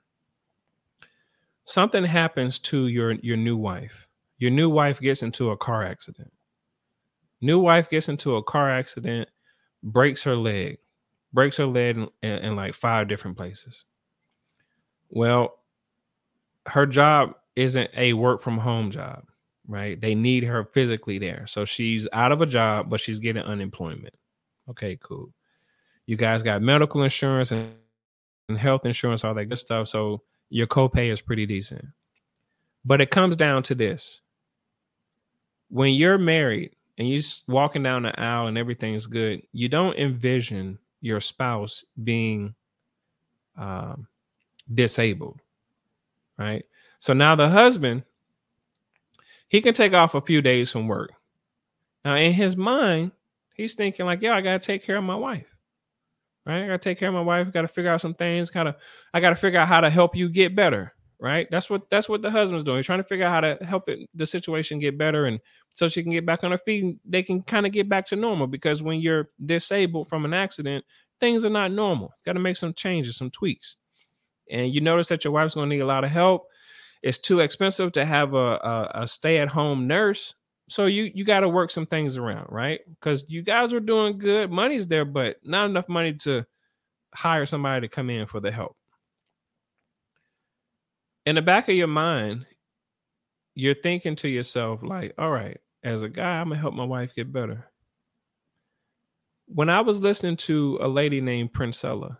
[1.70, 4.08] something happens to your your new wife.
[4.38, 6.32] Your new wife gets into a car accident.
[7.40, 9.28] New wife gets into a car accident,
[9.82, 10.78] breaks her leg,
[11.32, 13.84] breaks her leg in, in, in like five different places.
[15.08, 15.58] Well,
[16.66, 19.24] her job isn't a work from home job
[19.70, 20.00] right?
[20.00, 21.46] They need her physically there.
[21.46, 24.14] So she's out of a job, but she's getting unemployment.
[24.68, 25.32] Okay, cool.
[26.06, 27.72] You guys got medical insurance and,
[28.48, 29.86] and health insurance, all that good stuff.
[29.86, 31.84] So your copay is pretty decent.
[32.84, 34.20] But it comes down to this.
[35.68, 40.78] When you're married and you're walking down the aisle and everything's good, you don't envision
[41.00, 42.54] your spouse being
[43.56, 44.06] um,
[44.74, 45.40] disabled,
[46.38, 46.64] right?
[46.98, 48.02] So now the husband
[49.48, 51.10] he can take off a few days from work.
[52.04, 53.10] Now, in his mind,
[53.54, 55.49] he's thinking like, "Yeah, I gotta take care of my wife,
[56.46, 56.62] right?
[56.64, 57.46] I gotta take care of my wife.
[57.46, 58.50] I gotta figure out some things.
[58.50, 58.76] Gotta,
[59.14, 61.46] I gotta figure out how to help you get better, right?
[61.50, 62.78] That's what that's what the husband's doing.
[62.78, 65.88] He's trying to figure out how to help it, the situation get better, and so
[65.88, 66.84] she can get back on her feet.
[66.84, 70.34] And they can kind of get back to normal because when you're disabled from an
[70.34, 70.84] accident,
[71.20, 72.12] things are not normal.
[72.24, 73.76] Got to make some changes, some tweaks,
[74.50, 76.46] and you notice that your wife's to need a lot of help
[77.02, 80.34] it's too expensive to have a, a, a stay at home nurse.
[80.70, 82.78] So you you got to work some things around, right?
[82.88, 86.46] Because you guys are doing good, money's there, but not enough money to
[87.12, 88.76] hire somebody to come in for the help.
[91.26, 92.46] In the back of your mind,
[93.56, 97.16] you're thinking to yourself, like, all right, as a guy, I'm gonna help my wife
[97.16, 97.68] get better.
[99.46, 102.16] When I was listening to a lady named Princella,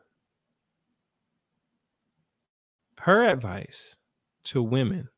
[2.99, 3.95] her advice
[4.47, 5.09] to women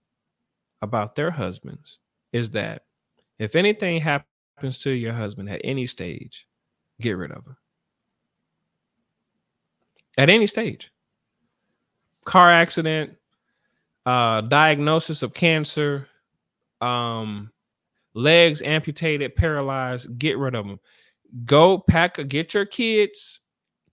[0.83, 1.99] about their husbands
[2.35, 2.83] is that
[3.43, 6.47] if anything happens to your husband at any stage,
[7.01, 7.57] get rid of him.
[10.17, 10.93] At any stage.
[12.25, 13.17] Car accident,
[14.07, 16.07] uh, diagnosis of cancer,
[16.81, 17.51] um,
[18.15, 20.79] legs amputated, paralyzed, get rid of them.
[21.45, 23.41] Go pack, get your kids,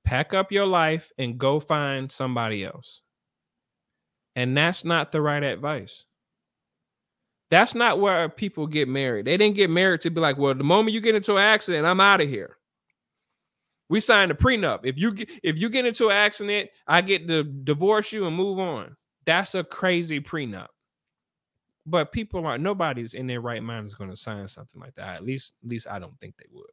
[0.03, 3.01] pack up your life, and go find somebody else.
[4.35, 6.03] And that's not the right advice.
[7.49, 9.25] That's not where people get married.
[9.25, 11.85] They didn't get married to be like, well, the moment you get into an accident,
[11.85, 12.57] I'm out of here.
[13.89, 14.81] We signed a prenup.
[14.83, 18.35] If you get, if you get into an accident, I get to divorce you and
[18.35, 18.95] move on.
[19.25, 20.67] That's a crazy prenup.
[21.87, 25.15] But people are nobody's in their right mind is going to sign something like that.
[25.15, 26.69] At least, at least I don't think they would.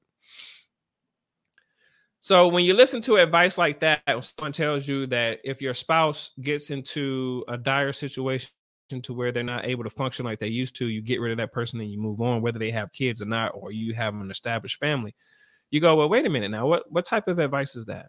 [2.20, 6.32] So when you listen to advice like that, someone tells you that if your spouse
[6.42, 8.50] gets into a dire situation
[8.88, 11.38] to where they're not able to function like they used to, you get rid of
[11.38, 14.14] that person and you move on, whether they have kids or not, or you have
[14.14, 15.14] an established family.
[15.70, 16.66] You go, well, wait a minute now.
[16.66, 18.06] What what type of advice is that?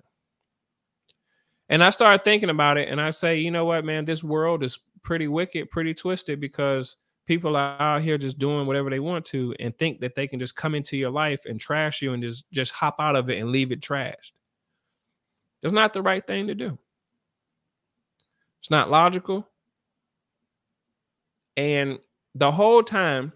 [1.70, 4.64] And I started thinking about it, and I say, you know what, man, this world
[4.64, 9.26] is pretty wicked, pretty twisted because people are out here just doing whatever they want
[9.26, 12.24] to and think that they can just come into your life and trash you and
[12.24, 14.32] just just hop out of it and leave it trashed.
[15.62, 16.78] That's not the right thing to do.
[18.60, 19.48] It's not logical.
[21.58, 22.00] And
[22.36, 23.34] the whole time,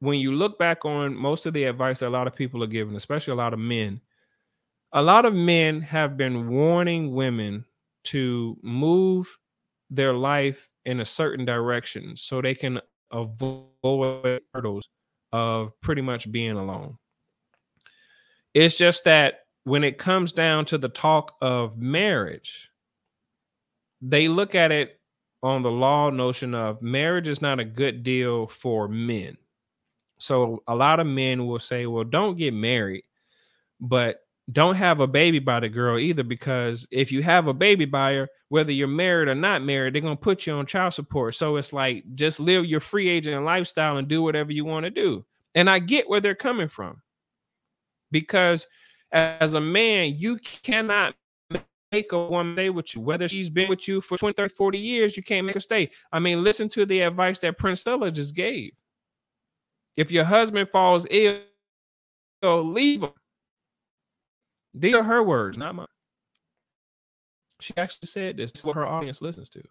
[0.00, 2.68] when you look back on most of the advice that a lot of people are
[2.68, 4.00] giving, especially a lot of men,
[4.92, 7.64] a lot of men have been warning women
[8.04, 9.38] to move
[9.90, 12.80] their life in a certain direction so they can
[13.12, 14.88] avoid hurdles
[15.32, 16.96] of pretty much being alone.
[18.54, 22.70] It's just that when it comes down to the talk of marriage,
[24.00, 25.00] they look at it
[25.44, 29.36] on the law notion of marriage is not a good deal for men.
[30.16, 33.04] So a lot of men will say, well, don't get married,
[33.78, 34.20] but
[34.52, 38.14] don't have a baby by the girl either because if you have a baby by
[38.14, 41.34] her whether you're married or not married they're going to put you on child support
[41.34, 44.90] so it's like just live your free agent lifestyle and do whatever you want to
[44.90, 47.00] do and i get where they're coming from
[48.10, 48.66] because
[49.12, 51.14] as a man you cannot
[51.94, 54.78] make a woman stay with you whether she's been with you for 20 30 40
[54.78, 58.34] years you can't make her stay i mean listen to the advice that Princella just
[58.34, 58.72] gave
[59.96, 61.40] if your husband falls ill
[62.42, 63.10] leave him
[64.74, 65.86] these are her words, not mine.
[67.60, 68.50] She actually said this.
[68.50, 69.62] This is what her audience listens to.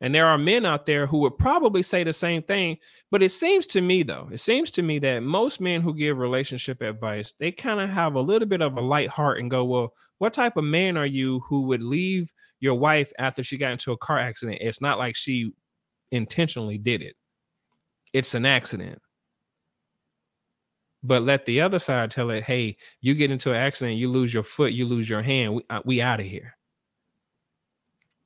[0.00, 2.78] And there are men out there who would probably say the same thing.
[3.10, 6.16] But it seems to me, though, it seems to me that most men who give
[6.16, 9.64] relationship advice, they kind of have a little bit of a light heart and go,
[9.64, 13.72] Well, what type of man are you who would leave your wife after she got
[13.72, 14.58] into a car accident?
[14.60, 15.52] It's not like she
[16.10, 17.14] intentionally did it,
[18.12, 19.00] it's an accident
[21.02, 24.34] but let the other side tell it, hey, you get into an accident, you lose
[24.34, 26.56] your foot, you lose your hand, we, uh, we out of here.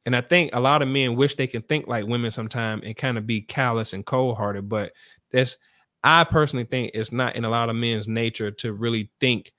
[0.06, 2.96] And I think a lot of men wish they can think like women sometimes and
[2.96, 4.92] kind of be callous and cold hearted, but
[5.30, 5.56] that's
[6.02, 9.52] I personally think it's not in a lot of men's nature to really think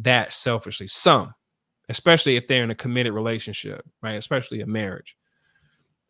[0.00, 0.88] that selfishly.
[0.88, 1.32] Some,
[1.88, 4.14] especially if they're in a committed relationship, right?
[4.14, 5.16] Especially a marriage.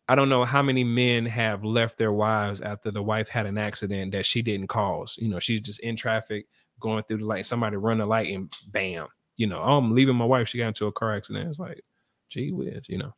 [0.07, 3.57] I don't know how many men have left their wives after the wife had an
[3.57, 5.17] accident that she didn't cause.
[5.19, 6.47] You know, she's just in traffic
[6.79, 7.45] going through the light.
[7.45, 9.07] Somebody run the light and bam,
[9.37, 10.47] you know, oh, I'm leaving my wife.
[10.47, 11.49] She got into a car accident.
[11.49, 11.81] It's like,
[12.29, 13.13] gee whiz, you know.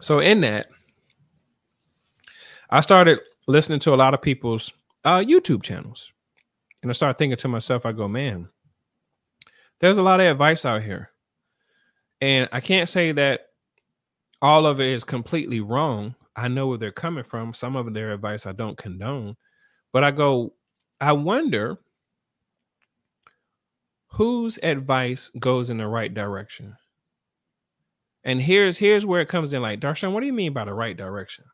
[0.00, 0.68] So in that,
[2.70, 4.72] I started listening to a lot of people's
[5.04, 6.12] uh, YouTube channels,
[6.82, 8.48] and I started thinking to myself, I go, man,
[9.80, 11.10] there's a lot of advice out here
[12.20, 13.40] and I can't say that
[14.40, 16.14] all of it is completely wrong.
[16.34, 17.54] I know where they're coming from.
[17.54, 19.36] Some of their advice I don't condone,
[19.92, 20.54] but I go,
[21.00, 21.78] I wonder
[24.08, 26.76] whose advice goes in the right direction.
[28.26, 29.62] And here's here's where it comes in.
[29.62, 31.44] Like, Darshan, what do you mean by the right direction?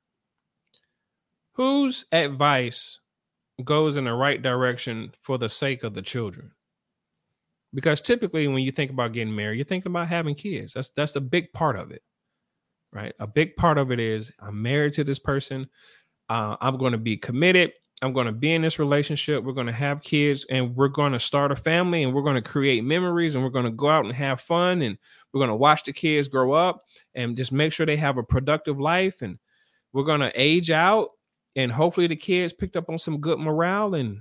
[1.53, 2.99] Whose advice
[3.63, 6.51] goes in the right direction for the sake of the children?
[7.75, 11.17] because typically when you think about getting married you're thinking about having kids that's that's
[11.17, 12.03] a big part of it
[12.93, 15.69] right a big part of it is i'm married to this person
[16.29, 17.73] uh, i'm going to be committed
[18.03, 21.13] i'm going to be in this relationship we're going to have kids and we're going
[21.13, 23.89] to start a family and we're going to create memories and we're going to go
[23.89, 24.99] out and have fun and
[25.33, 26.85] we're going to watch the kids grow up
[27.15, 29.39] and just make sure they have a productive life and
[29.93, 31.11] we're going to age out
[31.57, 34.21] and hopefully the kids picked up on some good morale and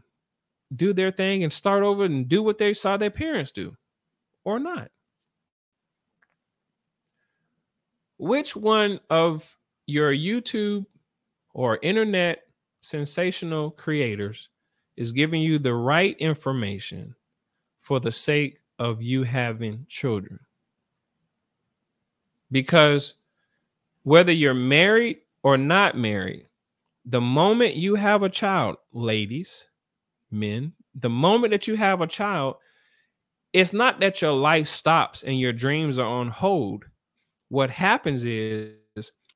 [0.76, 3.76] do their thing and start over and do what they saw their parents do
[4.46, 4.90] or not.
[8.22, 9.58] which one of
[9.88, 10.86] your YouTube
[11.56, 12.44] or internet
[12.82, 14.50] sensational creators
[14.98, 17.16] is giving you the right information
[17.82, 20.40] for the sake of you having children.
[22.52, 23.14] Because
[24.04, 26.48] whether you're married or not married,
[27.06, 29.68] the moment you have a child, ladies,
[30.30, 32.56] men, the moment that you have a child,
[33.54, 36.86] it's not that your life stops and your dreams are on hold.
[37.50, 38.76] What happens is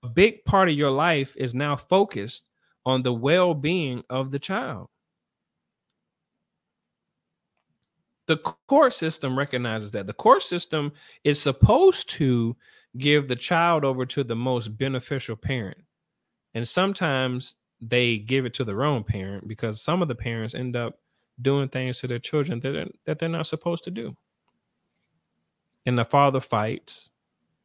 [0.04, 2.50] a big part of your life is now focused
[2.86, 4.88] on the well being of the child.
[8.28, 10.08] The court system recognizes that.
[10.08, 12.56] The court system is supposed to
[12.98, 15.78] give the child over to the most beneficial parent.
[16.54, 20.76] And sometimes they give it to the wrong parent because some of the parents end
[20.76, 21.00] up
[21.42, 24.16] doing things to their children that, they're, that they're not supposed to do.
[25.86, 27.12] And the father fights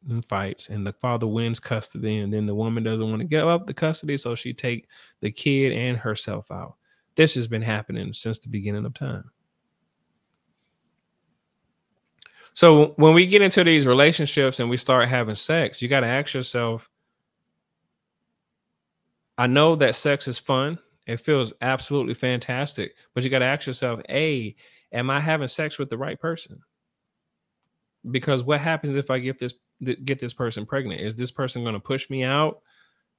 [0.09, 3.47] and fights, and the father wins custody, and then the woman doesn't want to give
[3.47, 4.87] up the custody, so she take
[5.19, 6.75] the kid and herself out.
[7.15, 9.29] This has been happening since the beginning of time.
[12.53, 16.07] So when we get into these relationships and we start having sex, you got to
[16.07, 16.89] ask yourself
[19.37, 20.77] I know that sex is fun.
[21.07, 24.55] It feels absolutely fantastic, but you got to ask yourself, "A,
[24.91, 26.61] am I having sex with the right person?"
[28.11, 31.01] Because what happens if I get this get this person pregnant?
[31.01, 32.61] Is this person going to push me out?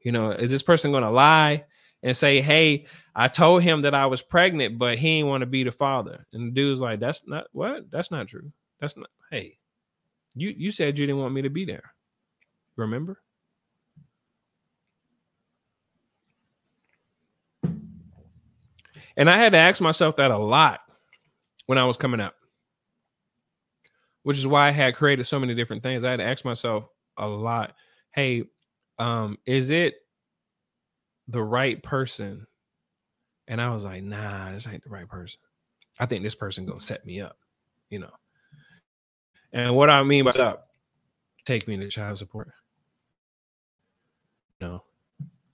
[0.03, 1.65] You know, is this person going to lie
[2.03, 5.47] and say, "Hey, I told him that I was pregnant, but he didn't want to
[5.47, 7.91] be the father." And the dude's like, "That's not what?
[7.91, 8.53] That's not true.
[8.81, 9.11] That's not.
[9.31, 9.59] Hey,
[10.35, 11.95] you you said you didn't want me to be there.
[12.77, 13.21] Remember?"
[19.17, 20.81] And I had to ask myself that a lot
[21.67, 22.35] when I was coming up,
[24.23, 26.05] which is why I had created so many different things.
[26.05, 26.85] I had to ask myself
[27.17, 27.75] a lot
[28.15, 28.45] hey,
[28.99, 29.95] um, is it
[31.29, 32.47] the right person?
[33.49, 35.41] And I was like, nah, this ain't the right person.
[35.99, 37.37] I think this person gonna set me up,
[37.91, 38.11] you know.
[39.53, 40.67] And what I mean by that,
[41.45, 42.51] take me to child support.
[44.61, 44.85] You know,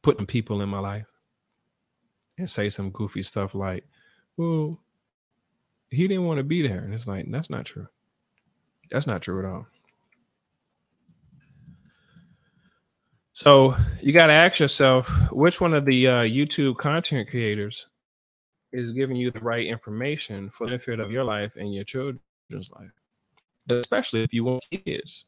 [0.02, 1.06] putting people in my life
[2.36, 3.84] and say some goofy stuff like,
[4.36, 4.80] well,
[5.90, 6.80] he didn't want to be there.
[6.80, 7.88] And it's like, that's not true.
[8.90, 9.66] That's not true at all.
[13.32, 17.86] So you got to ask yourself which one of the uh, YouTube content creators
[18.72, 22.20] is giving you the right information for the benefit of your life and your children's
[22.50, 22.90] life,
[23.70, 25.26] especially if you want kids.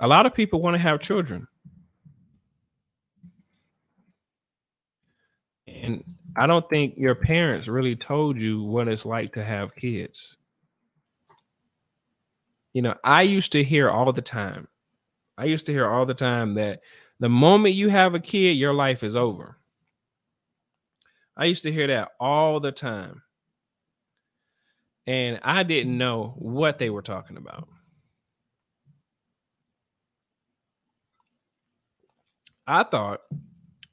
[0.00, 1.46] A lot of people want to have children.
[5.66, 6.02] And
[6.36, 10.36] I don't think your parents really told you what it's like to have kids.
[12.74, 14.68] You know, I used to hear all the time.
[15.38, 16.80] I used to hear all the time that
[17.20, 19.58] the moment you have a kid, your life is over.
[21.36, 23.22] I used to hear that all the time.
[25.06, 27.68] And I didn't know what they were talking about.
[32.66, 33.20] I thought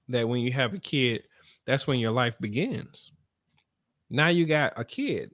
[0.08, 1.24] that when you have a kid,
[1.68, 3.12] that's when your life begins.
[4.10, 5.32] Now you got a kid.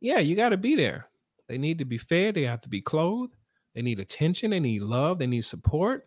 [0.00, 1.09] Yeah, you got to be there.
[1.50, 3.34] They need to be fed, they have to be clothed,
[3.74, 6.06] they need attention, they need love, they need support.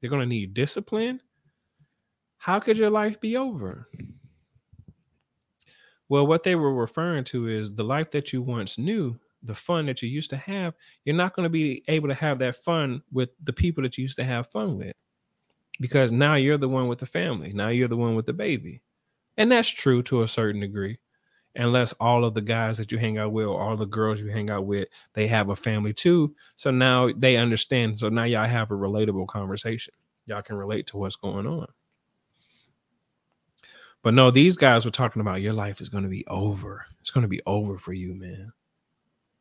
[0.00, 1.22] They're going to need discipline.
[2.36, 3.88] How could your life be over?
[6.10, 9.86] Well, what they were referring to is the life that you once knew, the fun
[9.86, 10.74] that you used to have.
[11.06, 14.02] You're not going to be able to have that fun with the people that you
[14.02, 14.92] used to have fun with
[15.80, 17.54] because now you're the one with the family.
[17.54, 18.82] Now you're the one with the baby.
[19.38, 20.98] And that's true to a certain degree.
[21.54, 24.28] Unless all of the guys that you hang out with or all the girls you
[24.28, 26.34] hang out with, they have a family too.
[26.56, 27.98] So now they understand.
[27.98, 29.92] So now y'all have a relatable conversation.
[30.24, 31.66] Y'all can relate to what's going on.
[34.02, 36.86] But no, these guys were talking about your life is going to be over.
[37.00, 38.52] It's going to be over for you, man.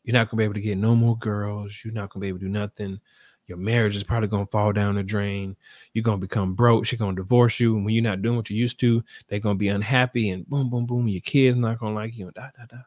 [0.04, 1.82] You're not going to be able to get no more girls.
[1.84, 3.00] You're not going to be able to do nothing.
[3.48, 5.56] Your marriage is probably gonna fall down the drain.
[5.94, 6.86] You're gonna become broke.
[6.86, 7.76] She's gonna divorce you.
[7.76, 10.70] And when you're not doing what you used to, they're gonna be unhappy and boom,
[10.70, 11.08] boom, boom.
[11.08, 12.26] Your kids not gonna like you.
[12.26, 12.84] And da, da, da.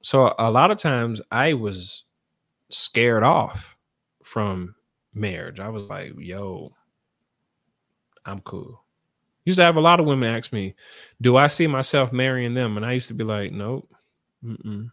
[0.00, 2.04] So a lot of times I was
[2.70, 3.76] scared off
[4.22, 4.74] from
[5.14, 5.58] marriage.
[5.58, 6.72] I was like, yo,
[8.24, 8.84] I'm cool.
[9.44, 10.74] Used to have a lot of women ask me,
[11.22, 13.90] "Do I see myself marrying them?" And I used to be like, "Nope,
[14.44, 14.90] Mm-mm.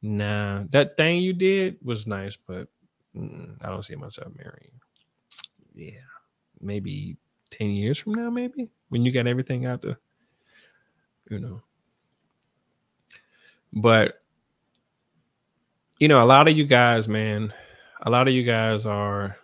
[0.00, 0.64] nah.
[0.70, 2.68] That thing you did was nice, but
[3.16, 4.80] Mm, I don't see myself marrying.
[5.74, 6.00] Yeah,
[6.60, 7.16] maybe
[7.50, 9.98] ten years from now, maybe when you got everything out there,
[11.30, 11.62] you know.
[13.72, 14.22] But
[15.98, 17.52] you know, a lot of you guys, man,
[18.02, 19.36] a lot of you guys are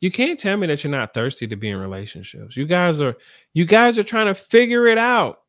[0.00, 2.56] You can't tell me that you're not thirsty to be in relationships.
[2.56, 3.16] You guys are
[3.52, 5.40] you guys are trying to figure it out.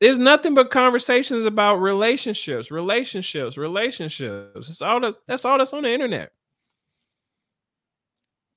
[0.00, 4.68] There's nothing but conversations about relationships, relationships, relationships.
[4.68, 6.32] It's all that's, that's all that's on the internet.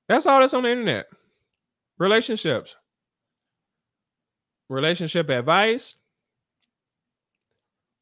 [0.10, 1.08] That's all that's on the internet.
[2.00, 2.76] Relationships.
[4.70, 5.96] Relationship advice.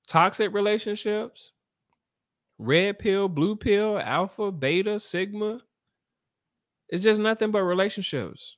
[0.08, 1.52] Toxic relationships.
[2.58, 5.60] Red pill, blue pill, alpha, beta, sigma.
[6.90, 8.56] It's just nothing but relationships.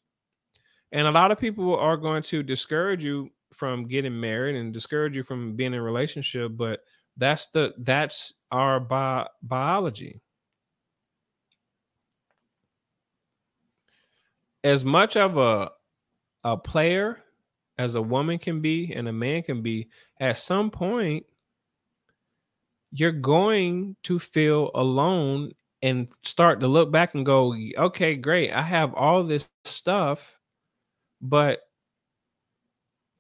[0.91, 5.15] And a lot of people are going to discourage you from getting married and discourage
[5.15, 6.81] you from being in a relationship, but
[7.17, 10.21] that's the that's our bi- biology.
[14.63, 15.71] As much of a
[16.43, 17.23] a player
[17.77, 19.89] as a woman can be and a man can be,
[20.19, 21.25] at some point
[22.91, 28.51] you're going to feel alone and start to look back and go, okay, great.
[28.51, 30.39] I have all this stuff,
[31.21, 31.59] but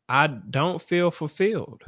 [0.09, 1.83] I don't feel fulfilled.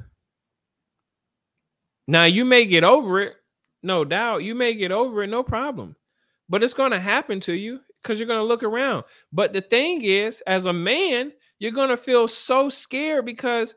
[2.08, 3.36] Now, you may get over it,
[3.84, 4.44] no doubt.
[4.44, 5.96] You may get over it, no problem.
[6.50, 9.04] But it's going to happen to you because you're going to look around.
[9.32, 13.76] But the thing is, as a man, you're going to feel so scared because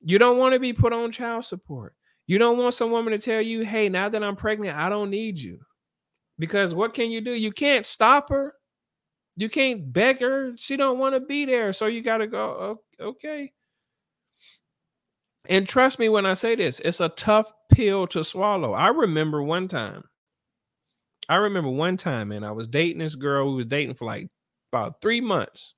[0.00, 1.94] you don't want to be put on child support.
[2.26, 5.10] You don't want some woman to tell you, hey, now that I'm pregnant, I don't
[5.10, 5.58] need you.
[6.38, 7.32] Because what can you do?
[7.32, 8.54] You can't stop her.
[9.36, 10.52] You can't beg her.
[10.56, 11.72] She don't want to be there.
[11.72, 13.52] So you got to go, okay.
[15.46, 18.72] And trust me when I say this, it's a tough pill to swallow.
[18.72, 20.04] I remember one time.
[21.28, 23.50] I remember one time, and I was dating this girl.
[23.50, 24.28] We was dating for like
[24.72, 25.74] about three months.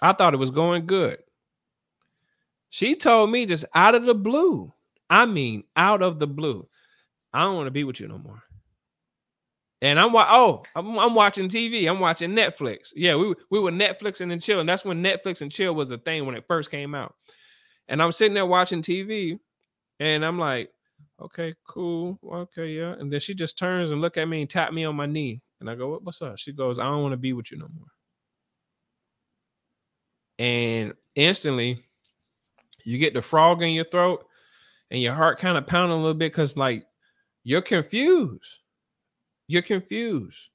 [0.00, 1.18] I thought it was going good.
[2.70, 4.72] She told me just out of the blue.
[5.10, 6.66] I mean, out of the blue.
[7.32, 8.42] I don't want to be with you no more.
[9.80, 11.90] And I'm oh, I'm, I'm, watching TV.
[11.90, 12.92] I'm watching Netflix.
[12.94, 14.66] Yeah, we we were Netflixing and chilling.
[14.66, 17.14] That's when Netflix and chill was a thing when it first came out.
[17.92, 19.38] And I'm sitting there watching TV,
[20.00, 20.70] and I'm like,
[21.20, 22.94] okay, cool, okay, yeah.
[22.98, 25.40] And then she just turns and look at me and tap me on my knee,
[25.60, 26.38] and I go, what, what's up?
[26.38, 27.86] She goes, I don't want to be with you no more.
[30.40, 31.84] And instantly,
[32.84, 34.26] you get the frog in your throat,
[34.90, 36.84] and your heart kind of pounding a little bit because like
[37.44, 38.58] you're confused
[39.52, 40.48] you're confused.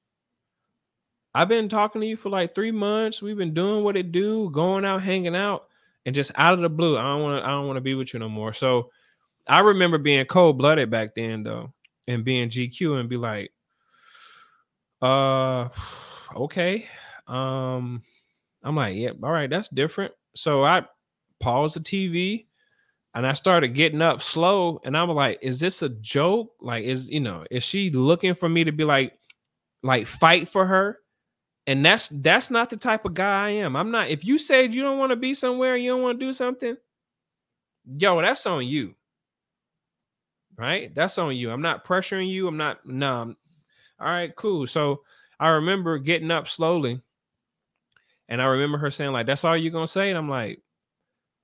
[1.36, 3.22] I've been talking to you for like three months.
[3.22, 5.67] We've been doing what it do, going out, hanging out,
[6.08, 7.46] and just out of the blue, I don't want to.
[7.46, 8.54] I don't want to be with you no more.
[8.54, 8.92] So,
[9.46, 11.74] I remember being cold blooded back then, though,
[12.08, 13.52] and being GQ and be like,
[15.02, 15.68] uh,
[16.36, 16.88] okay,
[17.28, 18.02] um,
[18.64, 20.14] I'm like, yeah, all right, that's different.
[20.34, 20.86] So I
[21.42, 22.46] paused the TV
[23.14, 26.54] and I started getting up slow, and I'm like, "Is this a joke?
[26.62, 29.12] Like, is you know, is she looking for me to be like,
[29.84, 31.00] like fight for her?"
[31.68, 33.76] And that's that's not the type of guy I am.
[33.76, 34.10] I'm not.
[34.10, 36.78] If you said you don't want to be somewhere, you don't want to do something,
[37.98, 38.96] yo, that's on you.
[40.58, 40.96] Right?
[40.96, 41.52] That's on you.
[41.52, 42.48] I'm not pressuring you.
[42.48, 42.86] I'm not.
[42.86, 43.22] No.
[43.22, 43.38] I'm,
[44.00, 44.66] all right, cool.
[44.66, 45.02] So
[45.40, 47.02] I remember getting up slowly,
[48.30, 50.62] and I remember her saying like, "That's all you're gonna say," and I'm like,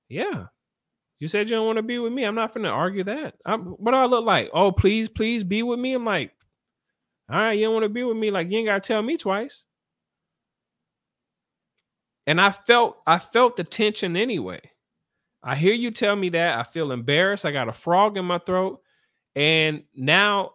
[0.08, 0.46] "Yeah."
[1.20, 2.24] You said you don't want to be with me.
[2.24, 3.36] I'm not to argue that.
[3.46, 4.50] I'm, what do I look like?
[4.52, 5.94] Oh, please, please be with me.
[5.94, 6.32] I'm like,
[7.30, 8.30] all right, you don't want to be with me.
[8.30, 9.64] Like, you ain't got to tell me twice.
[12.26, 14.60] And I felt, I felt the tension anyway.
[15.42, 16.58] I hear you tell me that.
[16.58, 17.44] I feel embarrassed.
[17.44, 18.80] I got a frog in my throat.
[19.36, 20.52] And now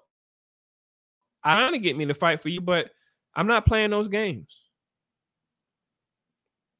[1.43, 2.89] I trying to get me to fight for you, but
[3.35, 4.63] I'm not playing those games.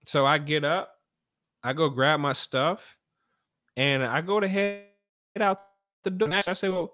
[0.05, 0.95] So I get up,
[1.63, 2.97] I go grab my stuff,
[3.77, 4.85] and I go to head
[5.39, 5.61] out
[6.03, 6.29] the door.
[6.33, 6.93] I say, well,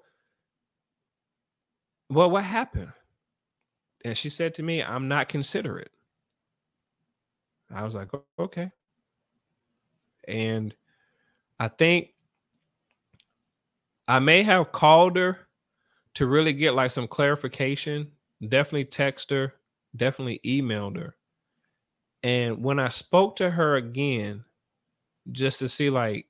[2.09, 2.91] well, what happened?
[4.03, 5.91] And she said to me, I'm not considerate.
[7.75, 8.09] I was like,
[8.39, 8.71] okay.
[10.27, 10.75] And
[11.59, 12.13] I think
[14.07, 15.47] I may have called her
[16.15, 18.11] to really get like some clarification.
[18.47, 19.53] Definitely text her,
[19.95, 21.15] definitely emailed her.
[22.23, 24.43] And when I spoke to her again,
[25.31, 26.27] just to see like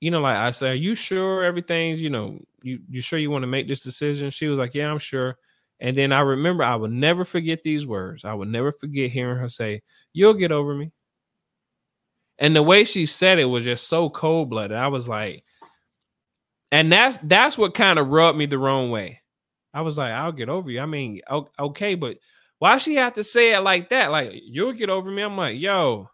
[0.00, 3.30] you know, like I said, are you sure everything, you know, you you sure you
[3.30, 4.30] want to make this decision?
[4.30, 5.38] She was like, Yeah, I'm sure.
[5.80, 8.24] And then I remember I will never forget these words.
[8.24, 10.92] I will never forget hearing her say, You'll get over me.
[12.38, 14.76] And the way she said it was just so cold blooded.
[14.76, 15.44] I was like,
[16.72, 19.20] and that's that's what kind of rubbed me the wrong way.
[19.72, 20.80] I was like, I'll get over you.
[20.80, 21.20] I mean,
[21.58, 22.16] okay, but
[22.58, 24.10] why she have to say it like that?
[24.10, 25.22] Like, you'll get over me.
[25.22, 26.08] I'm like, yo,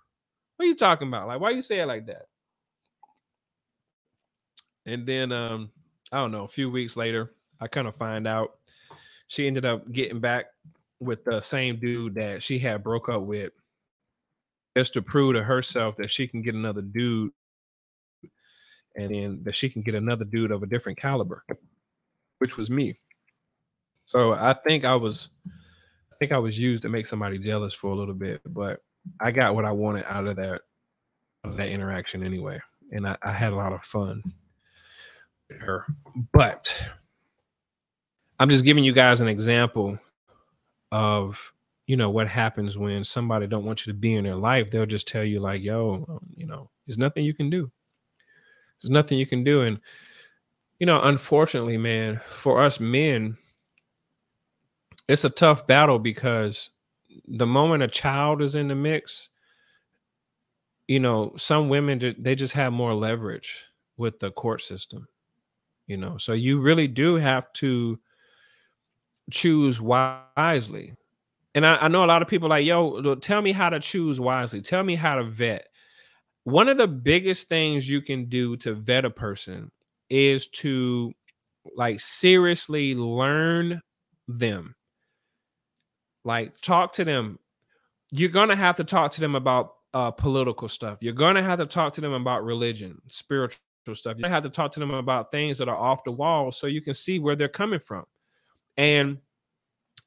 [0.56, 1.28] what are you talking about?
[1.28, 2.26] Like, why you say it like that?
[4.84, 5.70] And then um,
[6.10, 8.58] I don't know, a few weeks later, I kind of find out
[9.32, 10.44] she ended up getting back
[11.00, 13.50] with the same dude that she had broke up with
[14.76, 17.30] just to prove to herself that she can get another dude
[18.94, 21.46] and then that she can get another dude of a different caliber,
[22.40, 22.98] which was me.
[24.04, 27.90] So I think I was I think I was used to make somebody jealous for
[27.90, 28.80] a little bit, but
[29.18, 30.60] I got what I wanted out of that
[31.42, 32.60] out of that interaction anyway.
[32.90, 34.20] And I, I had a lot of fun
[35.48, 35.86] with her.
[36.34, 36.70] But
[38.42, 39.96] I'm just giving you guys an example
[40.90, 41.38] of
[41.86, 44.68] you know what happens when somebody don't want you to be in their life.
[44.68, 47.70] They'll just tell you like yo um, you know there's nothing you can do.
[48.82, 49.60] There's nothing you can do.
[49.62, 49.78] And
[50.80, 53.36] you know unfortunately man for us men
[55.08, 56.70] it's a tough battle because
[57.28, 59.28] the moment a child is in the mix
[60.88, 63.66] you know some women they just have more leverage
[63.98, 65.06] with the court system
[65.86, 66.16] you know.
[66.18, 67.98] So you really do have to
[69.30, 70.94] choose wisely
[71.54, 74.18] and I, I, know a lot of people like, yo, tell me how to choose
[74.18, 74.62] wisely.
[74.62, 75.68] Tell me how to vet.
[76.44, 79.70] One of the biggest things you can do to vet a person
[80.08, 81.12] is to
[81.76, 83.80] like seriously learn
[84.28, 84.74] them.
[86.24, 87.38] Like talk to them.
[88.10, 90.98] You're gonna have to talk to them about uh, political stuff.
[91.00, 93.58] You're gonna have to talk to them about religion, spiritual
[93.92, 94.16] stuff.
[94.18, 96.80] You have to talk to them about things that are off the wall so you
[96.80, 98.04] can see where they're coming from.
[98.76, 99.18] And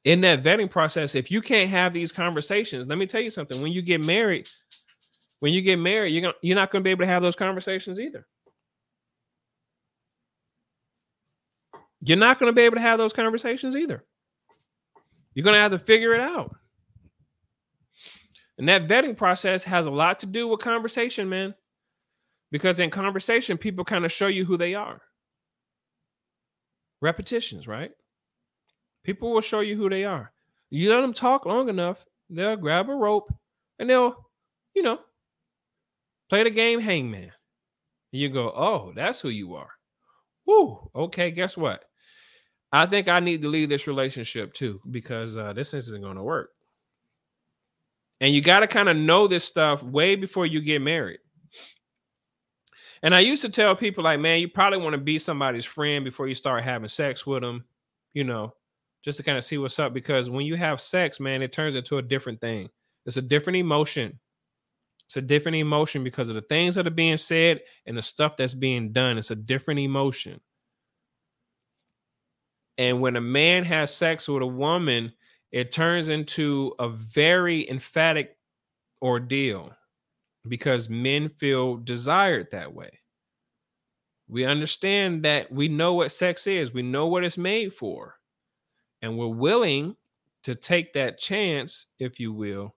[0.04, 3.60] in that vetting process, if you can't have these conversations, let me tell you something.
[3.60, 4.48] When you get married,
[5.40, 7.36] when you get married, you're gonna, you're not going to be able to have those
[7.36, 8.26] conversations either.
[12.00, 14.04] You're not going to be able to have those conversations either.
[15.34, 16.54] You're going to have to figure it out.
[18.58, 21.54] And that vetting process has a lot to do with conversation, man.
[22.52, 25.02] Because in conversation, people kind of show you who they are.
[27.02, 27.90] Repetitions, right?
[29.06, 30.32] People will show you who they are.
[30.68, 33.32] You let them talk long enough, they'll grab a rope
[33.78, 34.16] and they'll,
[34.74, 34.98] you know,
[36.28, 37.30] play the game hangman.
[38.10, 39.70] You go, oh, that's who you are.
[40.44, 41.84] Whoo, okay, guess what?
[42.72, 46.24] I think I need to leave this relationship too because uh, this isn't going to
[46.24, 46.50] work.
[48.20, 51.20] And you got to kind of know this stuff way before you get married.
[53.04, 56.04] And I used to tell people, like, man, you probably want to be somebody's friend
[56.04, 57.66] before you start having sex with them,
[58.12, 58.52] you know,
[59.06, 59.94] just to kind of see what's up.
[59.94, 62.68] Because when you have sex, man, it turns into a different thing.
[63.06, 64.18] It's a different emotion.
[65.06, 68.36] It's a different emotion because of the things that are being said and the stuff
[68.36, 69.16] that's being done.
[69.16, 70.40] It's a different emotion.
[72.78, 75.12] And when a man has sex with a woman,
[75.52, 78.36] it turns into a very emphatic
[79.00, 79.70] ordeal
[80.48, 82.98] because men feel desired that way.
[84.28, 88.15] We understand that we know what sex is, we know what it's made for
[89.02, 89.96] and we're willing
[90.42, 92.74] to take that chance, if you will,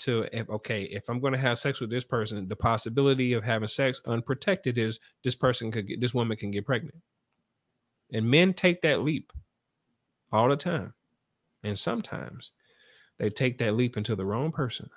[0.00, 3.42] to if, okay, if I'm going to have sex with this person, the possibility of
[3.42, 6.96] having sex unprotected is this person could get this woman can get pregnant.
[8.12, 9.32] And men take that leap
[10.32, 10.94] all the time.
[11.64, 12.52] And sometimes
[13.18, 14.88] they take that leap into the wrong person.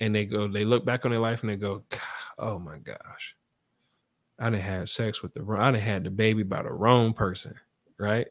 [0.00, 1.82] And they go, they look back on their life and they go,
[2.38, 3.36] oh my gosh.
[4.38, 7.12] I didn't have sex with the wrong, I didn't had the baby by the wrong
[7.12, 7.54] person,
[7.98, 8.26] right?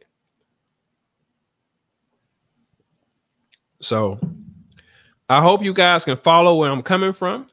[3.81, 4.19] So
[5.29, 7.49] I hope you guys can follow where I'm coming from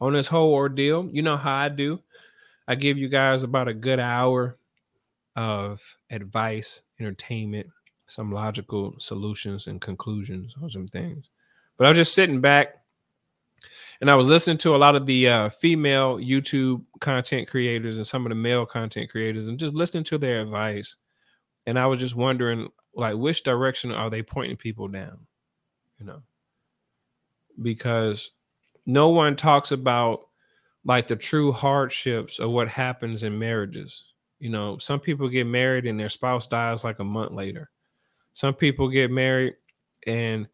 [0.00, 1.08] on this whole ordeal.
[1.10, 2.00] You know how I do.
[2.68, 4.56] I give you guys about a good hour
[5.36, 7.68] of advice, entertainment,
[8.06, 11.30] some logical solutions and conclusions on some things.
[11.76, 12.76] But I was just sitting back
[14.00, 18.06] and I was listening to a lot of the uh, female YouTube content creators and
[18.06, 20.96] some of the male content creators and just listening to their advice.
[21.66, 25.18] And I was just wondering, like which direction are they pointing people down?
[25.98, 26.22] You know?
[27.60, 28.30] Because
[28.86, 30.28] no one talks about
[30.84, 34.04] like the true hardships of what happens in marriages.
[34.38, 37.70] You know some people get married and their spouse dies like a month later.
[38.34, 39.54] Some people get married
[40.06, 40.46] and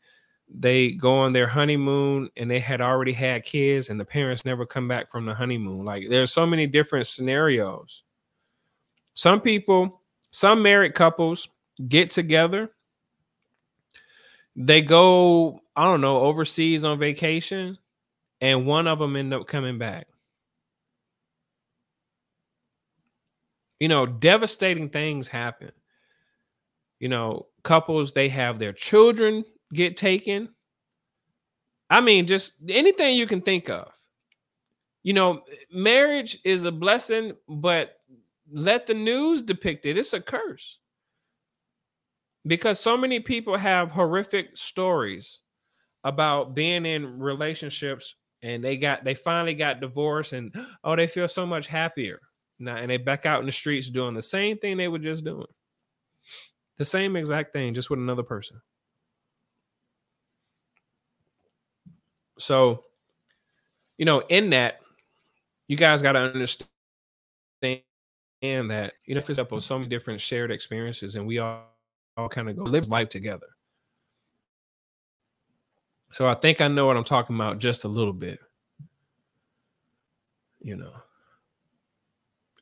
[0.48, 4.66] they go on their honeymoon and they had already had kids and the parents never
[4.66, 5.84] come back from the honeymoon.
[5.84, 8.02] Like there's so many different scenarios.
[9.14, 11.48] Some people some married couples
[11.88, 12.70] get together.
[14.54, 17.78] They go, I don't know, overseas on vacation,
[18.40, 20.06] and one of them end up coming back.
[23.80, 25.72] You know, devastating things happen.
[27.00, 30.50] You know, couples, they have their children get taken.
[31.90, 33.90] I mean, just anything you can think of.
[35.02, 37.98] You know, marriage is a blessing, but
[38.52, 39.98] let the news depict it.
[39.98, 40.78] It's a curse.
[42.46, 45.40] Because so many people have horrific stories
[46.04, 51.28] about being in relationships and they got they finally got divorced and oh they feel
[51.28, 52.20] so much happier.
[52.58, 55.24] Now and they back out in the streets doing the same thing they were just
[55.24, 55.46] doing.
[56.78, 58.60] The same exact thing just with another person.
[62.38, 62.84] So
[63.98, 64.80] you know in that
[65.68, 67.80] you guys got to understand
[68.42, 71.71] that you know it's up on so many different shared experiences and we all,
[72.16, 73.46] all kind of go live life together
[76.12, 78.38] so I think I know what I'm talking about just a little bit.
[80.60, 80.92] You know.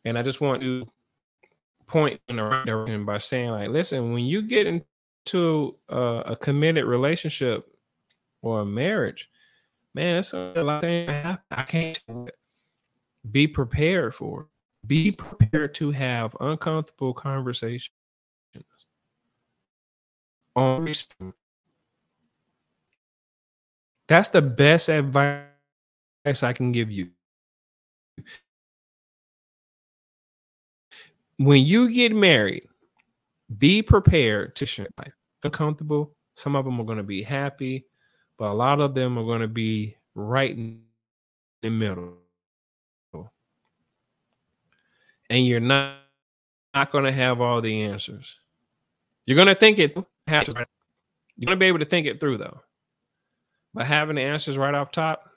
[0.05, 0.89] And I just want to
[1.87, 6.37] point in the right direction by saying, like, listen, when you get into a, a
[6.37, 7.67] committed relationship
[8.41, 9.29] or a marriage,
[9.95, 12.01] man, it's a lot of things I can't
[13.31, 14.47] be prepared for.
[14.87, 17.91] Be prepared to have uncomfortable conversations
[20.61, 20.93] on
[24.11, 25.45] that's the best advice
[26.43, 27.11] I can give you.
[31.37, 32.67] When you get married,
[33.57, 35.13] be prepared to share life.
[35.45, 36.13] Uncomfortable.
[36.35, 37.87] Some of them are going to be happy,
[38.37, 40.81] but a lot of them are going to be right in
[41.63, 42.15] the middle.
[45.31, 45.99] And you're not,
[46.75, 48.37] not going to have all the answers.
[49.25, 49.97] You're going to think it.
[50.27, 52.61] You're going to be able to think it through, though.
[53.75, 55.31] But having the answers right off top,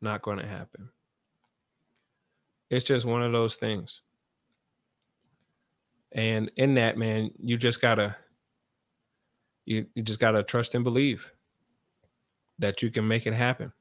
[0.00, 0.88] not going to happen.
[2.70, 4.02] It's just one of those things.
[6.12, 8.16] And in that, man, you just gotta
[9.66, 11.32] you, you just gotta trust and believe
[12.58, 13.72] that you can make it happen.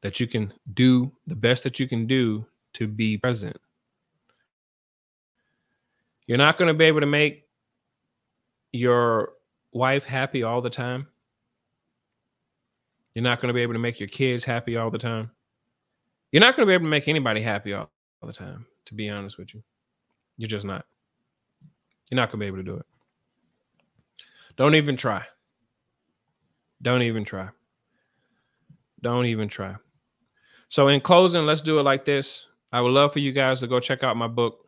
[0.00, 3.56] That you can do the best that you can do to be present.
[6.32, 7.44] You're not going to be able to make
[8.72, 9.34] your
[9.70, 11.08] wife happy all the time.
[13.12, 15.30] You're not going to be able to make your kids happy all the time.
[16.30, 17.90] You're not going to be able to make anybody happy all,
[18.22, 19.62] all the time, to be honest with you.
[20.38, 20.86] You're just not.
[22.10, 22.86] You're not going to be able to do it.
[24.56, 25.24] Don't even try.
[26.80, 27.50] Don't even try.
[29.02, 29.74] Don't even try.
[30.68, 32.46] So, in closing, let's do it like this.
[32.72, 34.61] I would love for you guys to go check out my book,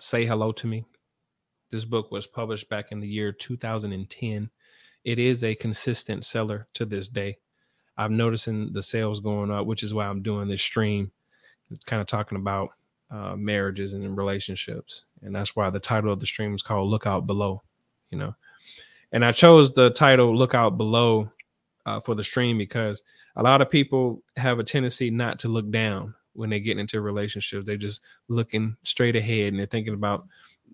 [0.00, 0.84] Say Hello to Me.
[1.70, 4.50] This book was published back in the year 2010.
[5.04, 7.38] It is a consistent seller to this day.
[7.96, 11.12] I'm noticing the sales going up, which is why I'm doing this stream.
[11.70, 12.70] It's kind of talking about
[13.10, 17.06] uh, marriages and relationships, and that's why the title of the stream is called "Look
[17.06, 17.62] Out Below."
[18.10, 18.34] You know,
[19.12, 21.30] and I chose the title "Look Out Below"
[21.86, 23.02] uh, for the stream because
[23.36, 27.00] a lot of people have a tendency not to look down when they get into
[27.00, 27.64] relationships.
[27.64, 30.26] They're just looking straight ahead and they're thinking about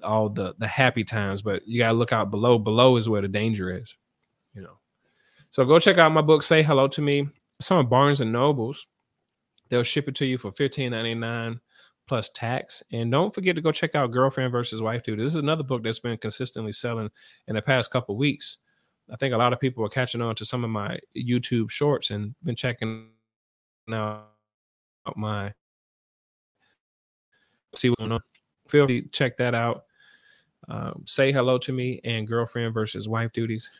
[0.02, 2.58] all the the happy times, but you gotta look out below.
[2.58, 3.96] Below is where the danger is,
[4.54, 4.78] you know.
[5.50, 6.42] So go check out my book.
[6.42, 7.28] Say hello to me.
[7.60, 8.86] Some of Barnes and Nobles.
[9.68, 11.60] They'll ship it to you for fifteen ninety nine
[12.06, 12.82] plus tax.
[12.92, 15.20] And don't forget to go check out Girlfriend versus Wife Dude.
[15.20, 17.10] This is another book that's been consistently selling
[17.46, 18.58] in the past couple weeks.
[19.12, 22.10] I think a lot of people are catching on to some of my YouTube shorts
[22.10, 23.08] and been checking
[23.92, 24.29] out
[25.16, 25.52] my
[27.76, 28.20] see what's going on.
[28.68, 29.84] Feel free to check that out.
[30.68, 33.70] Um, Say Hello to Me and Girlfriend versus Wife Duties,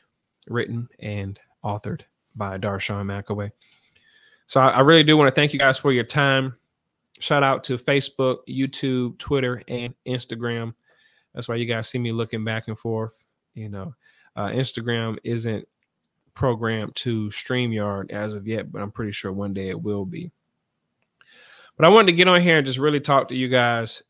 [0.49, 2.03] written and authored
[2.35, 3.51] by Darshawn McAway.
[4.47, 6.57] So I, I really do want to thank you guys for your time.
[7.21, 10.75] Shout out to Facebook, YouTube, Twitter, and Instagram.
[11.35, 13.13] That's why you guys see me looking back and forth.
[13.55, 13.95] You know,
[14.37, 15.69] uh, Instagram isn't
[16.35, 20.33] programmed to StreamYard as of yet, but I'm pretty sure one day it will be.
[21.81, 24.03] But I wanted to get on here and just really talk to you guys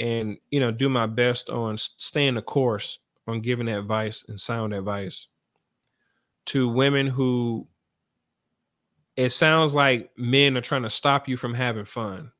[0.00, 2.98] and you know do my best on staying the course
[3.28, 5.28] on giving advice and sound advice
[6.46, 7.68] to women who
[9.14, 12.32] it sounds like men are trying to stop you from having fun.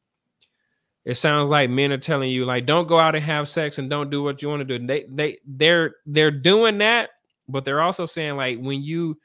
[1.04, 3.88] It sounds like men are telling you like don't go out and have sex and
[3.88, 4.84] don't do what you want to do.
[4.84, 7.10] They they they're they're doing that
[7.46, 9.16] but they're also saying like when you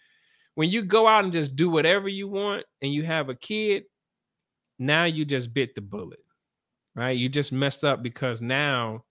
[0.53, 3.85] when you go out and just do whatever you want and you have a kid
[4.79, 6.19] now you just bit the bullet
[6.95, 7.17] right?
[7.17, 9.05] You just messed up because now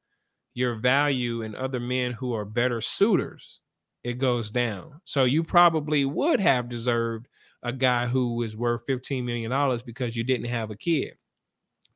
[0.54, 3.60] your value in other men who are better suitors
[4.04, 5.00] it goes down.
[5.04, 7.26] So you probably would have deserved
[7.64, 11.14] a guy who was worth 15 million dollars because you didn't have a kid.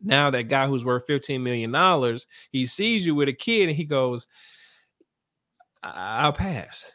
[0.03, 3.77] Now that guy who's worth 15 million dollars, he sees you with a kid and
[3.77, 4.27] he goes,
[5.83, 6.93] "I'll pass."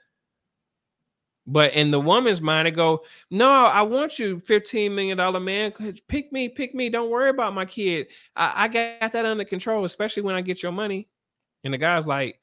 [1.48, 5.74] But in the woman's mind, I go, no, I want you, $15 million man.
[6.08, 6.90] Pick me, pick me.
[6.90, 8.08] Don't worry about my kid.
[8.36, 11.08] I, I got that under control, especially when I get your money.
[11.64, 12.40] And the guy's like,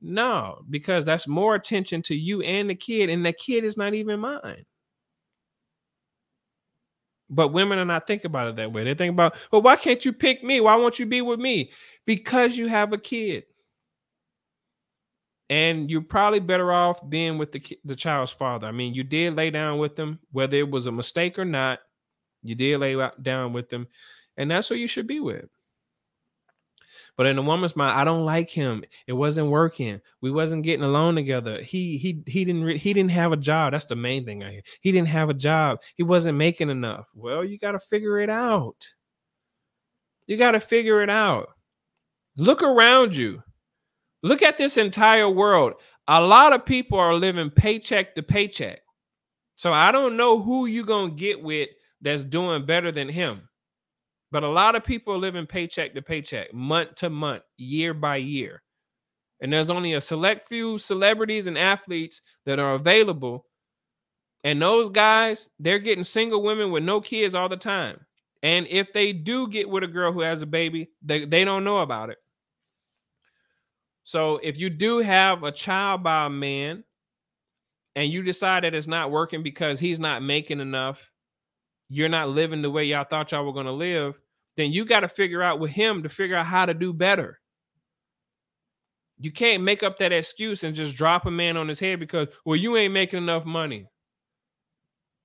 [0.00, 3.94] no, because that's more attention to you and the kid, and the kid is not
[3.94, 4.64] even mine.
[7.30, 8.84] But women are not thinking about it that way.
[8.84, 10.60] They think about, well, why can't you pick me?
[10.60, 11.72] Why won't you be with me?
[12.04, 13.44] Because you have a kid.
[15.50, 18.66] And you're probably better off being with the the child's father.
[18.66, 21.80] I mean, you did lay down with them, whether it was a mistake or not.
[22.42, 23.86] You did lay down with them,
[24.36, 25.48] and that's what you should be with.
[27.16, 28.84] But in a woman's mind, I don't like him.
[29.06, 30.00] It wasn't working.
[30.20, 31.62] We wasn't getting along together.
[31.62, 33.72] He he he didn't he didn't have a job.
[33.72, 34.62] That's the main thing I hear.
[34.80, 35.78] He didn't have a job.
[35.94, 37.06] He wasn't making enough.
[37.14, 38.76] Well, you got to figure it out.
[40.26, 41.50] You got to figure it out.
[42.36, 43.42] Look around you.
[44.24, 45.74] Look at this entire world.
[46.08, 48.80] A lot of people are living paycheck to paycheck.
[49.56, 51.68] So I don't know who you're going to get with
[52.00, 53.50] that's doing better than him.
[54.32, 58.16] But a lot of people are living paycheck to paycheck, month to month, year by
[58.16, 58.62] year.
[59.42, 63.44] And there's only a select few celebrities and athletes that are available.
[64.42, 68.00] And those guys, they're getting single women with no kids all the time.
[68.42, 71.64] And if they do get with a girl who has a baby, they, they don't
[71.64, 72.16] know about it.
[74.04, 76.84] So if you do have a child by a man
[77.96, 81.10] and you decide that it's not working because he's not making enough,
[81.88, 84.18] you're not living the way y'all thought y'all were going to live,
[84.56, 87.40] then you got to figure out with him to figure out how to do better.
[89.18, 92.28] You can't make up that excuse and just drop a man on his head because,
[92.44, 93.86] well, you ain't making enough money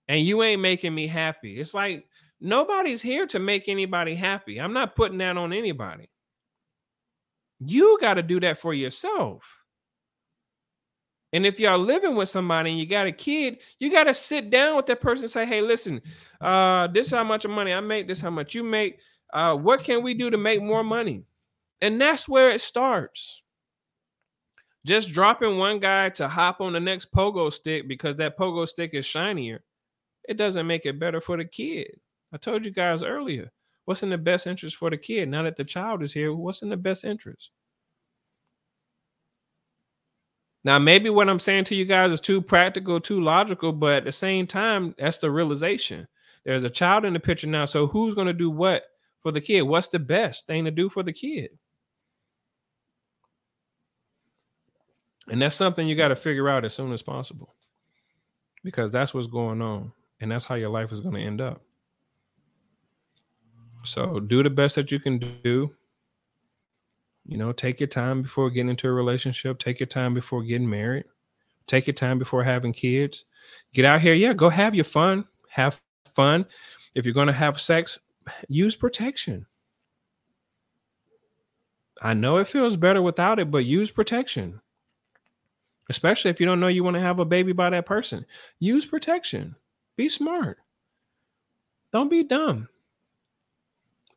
[0.07, 1.59] and you ain't making me happy.
[1.59, 2.05] It's like
[2.39, 4.59] nobody's here to make anybody happy.
[4.61, 6.09] I'm not putting that on anybody.
[7.60, 9.43] You got to do that for yourself.
[11.32, 14.49] And if y'all living with somebody and you got a kid, you got to sit
[14.49, 16.01] down with that person and say, hey, listen,
[16.41, 18.99] uh, this is how much money I make, this how much you make.
[19.32, 21.24] Uh, what can we do to make more money?
[21.82, 23.43] And that's where it starts.
[24.86, 28.91] Just dropping one guy to hop on the next pogo stick because that pogo stick
[28.93, 29.60] is shinier,
[30.28, 31.99] it doesn't make it better for the kid.
[32.34, 33.51] I told you guys earlier
[33.89, 35.29] what's in the best interest for the kid.
[35.29, 37.49] Now that the child is here, what's in the best interest?
[40.63, 44.03] Now, maybe what I'm saying to you guys is too practical, too logical, but at
[44.03, 46.07] the same time, that's the realization.
[46.45, 47.65] There's a child in the picture now.
[47.65, 48.83] So who's going to do what
[49.23, 49.63] for the kid?
[49.63, 51.49] What's the best thing to do for the kid?
[55.29, 57.55] And that's something you got to figure out as soon as possible
[58.63, 59.93] because that's what's going on.
[60.21, 61.63] And that's how your life is going to end up.
[63.89, 65.71] So do the best that you can do.
[67.25, 70.69] You know, take your time before getting into a relationship, take your time before getting
[70.69, 71.05] married,
[71.67, 73.25] take your time before having kids.
[73.73, 75.81] Get out here, yeah, go have your fun, have
[76.15, 76.45] fun.
[76.95, 77.99] If you're going to have sex,
[78.47, 79.45] use protection.
[82.01, 84.61] I know it feels better without it, but use protection.
[85.89, 88.25] Especially if you don't know you want to have a baby by that person.
[88.59, 89.55] Use protection.
[89.97, 90.59] Be smart.
[91.91, 92.69] Don't be dumb.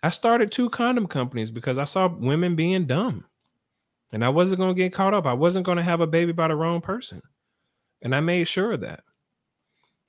[0.03, 3.25] I started two condom companies because I saw women being dumb.
[4.13, 5.25] And I wasn't going to get caught up.
[5.25, 7.23] I wasn't going to have a baby by the wrong person.
[8.03, 9.05] And I made sure of that.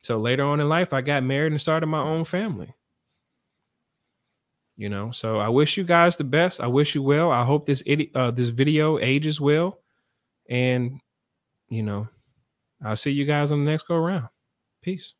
[0.01, 2.73] So later on in life, I got married and started my own family
[4.75, 7.65] you know so i wish you guys the best i wish you well i hope
[7.65, 7.83] this
[8.15, 9.79] uh, this video ages well
[10.49, 10.99] and
[11.69, 12.07] you know
[12.83, 14.27] i'll see you guys on the next go around
[14.81, 15.13] peace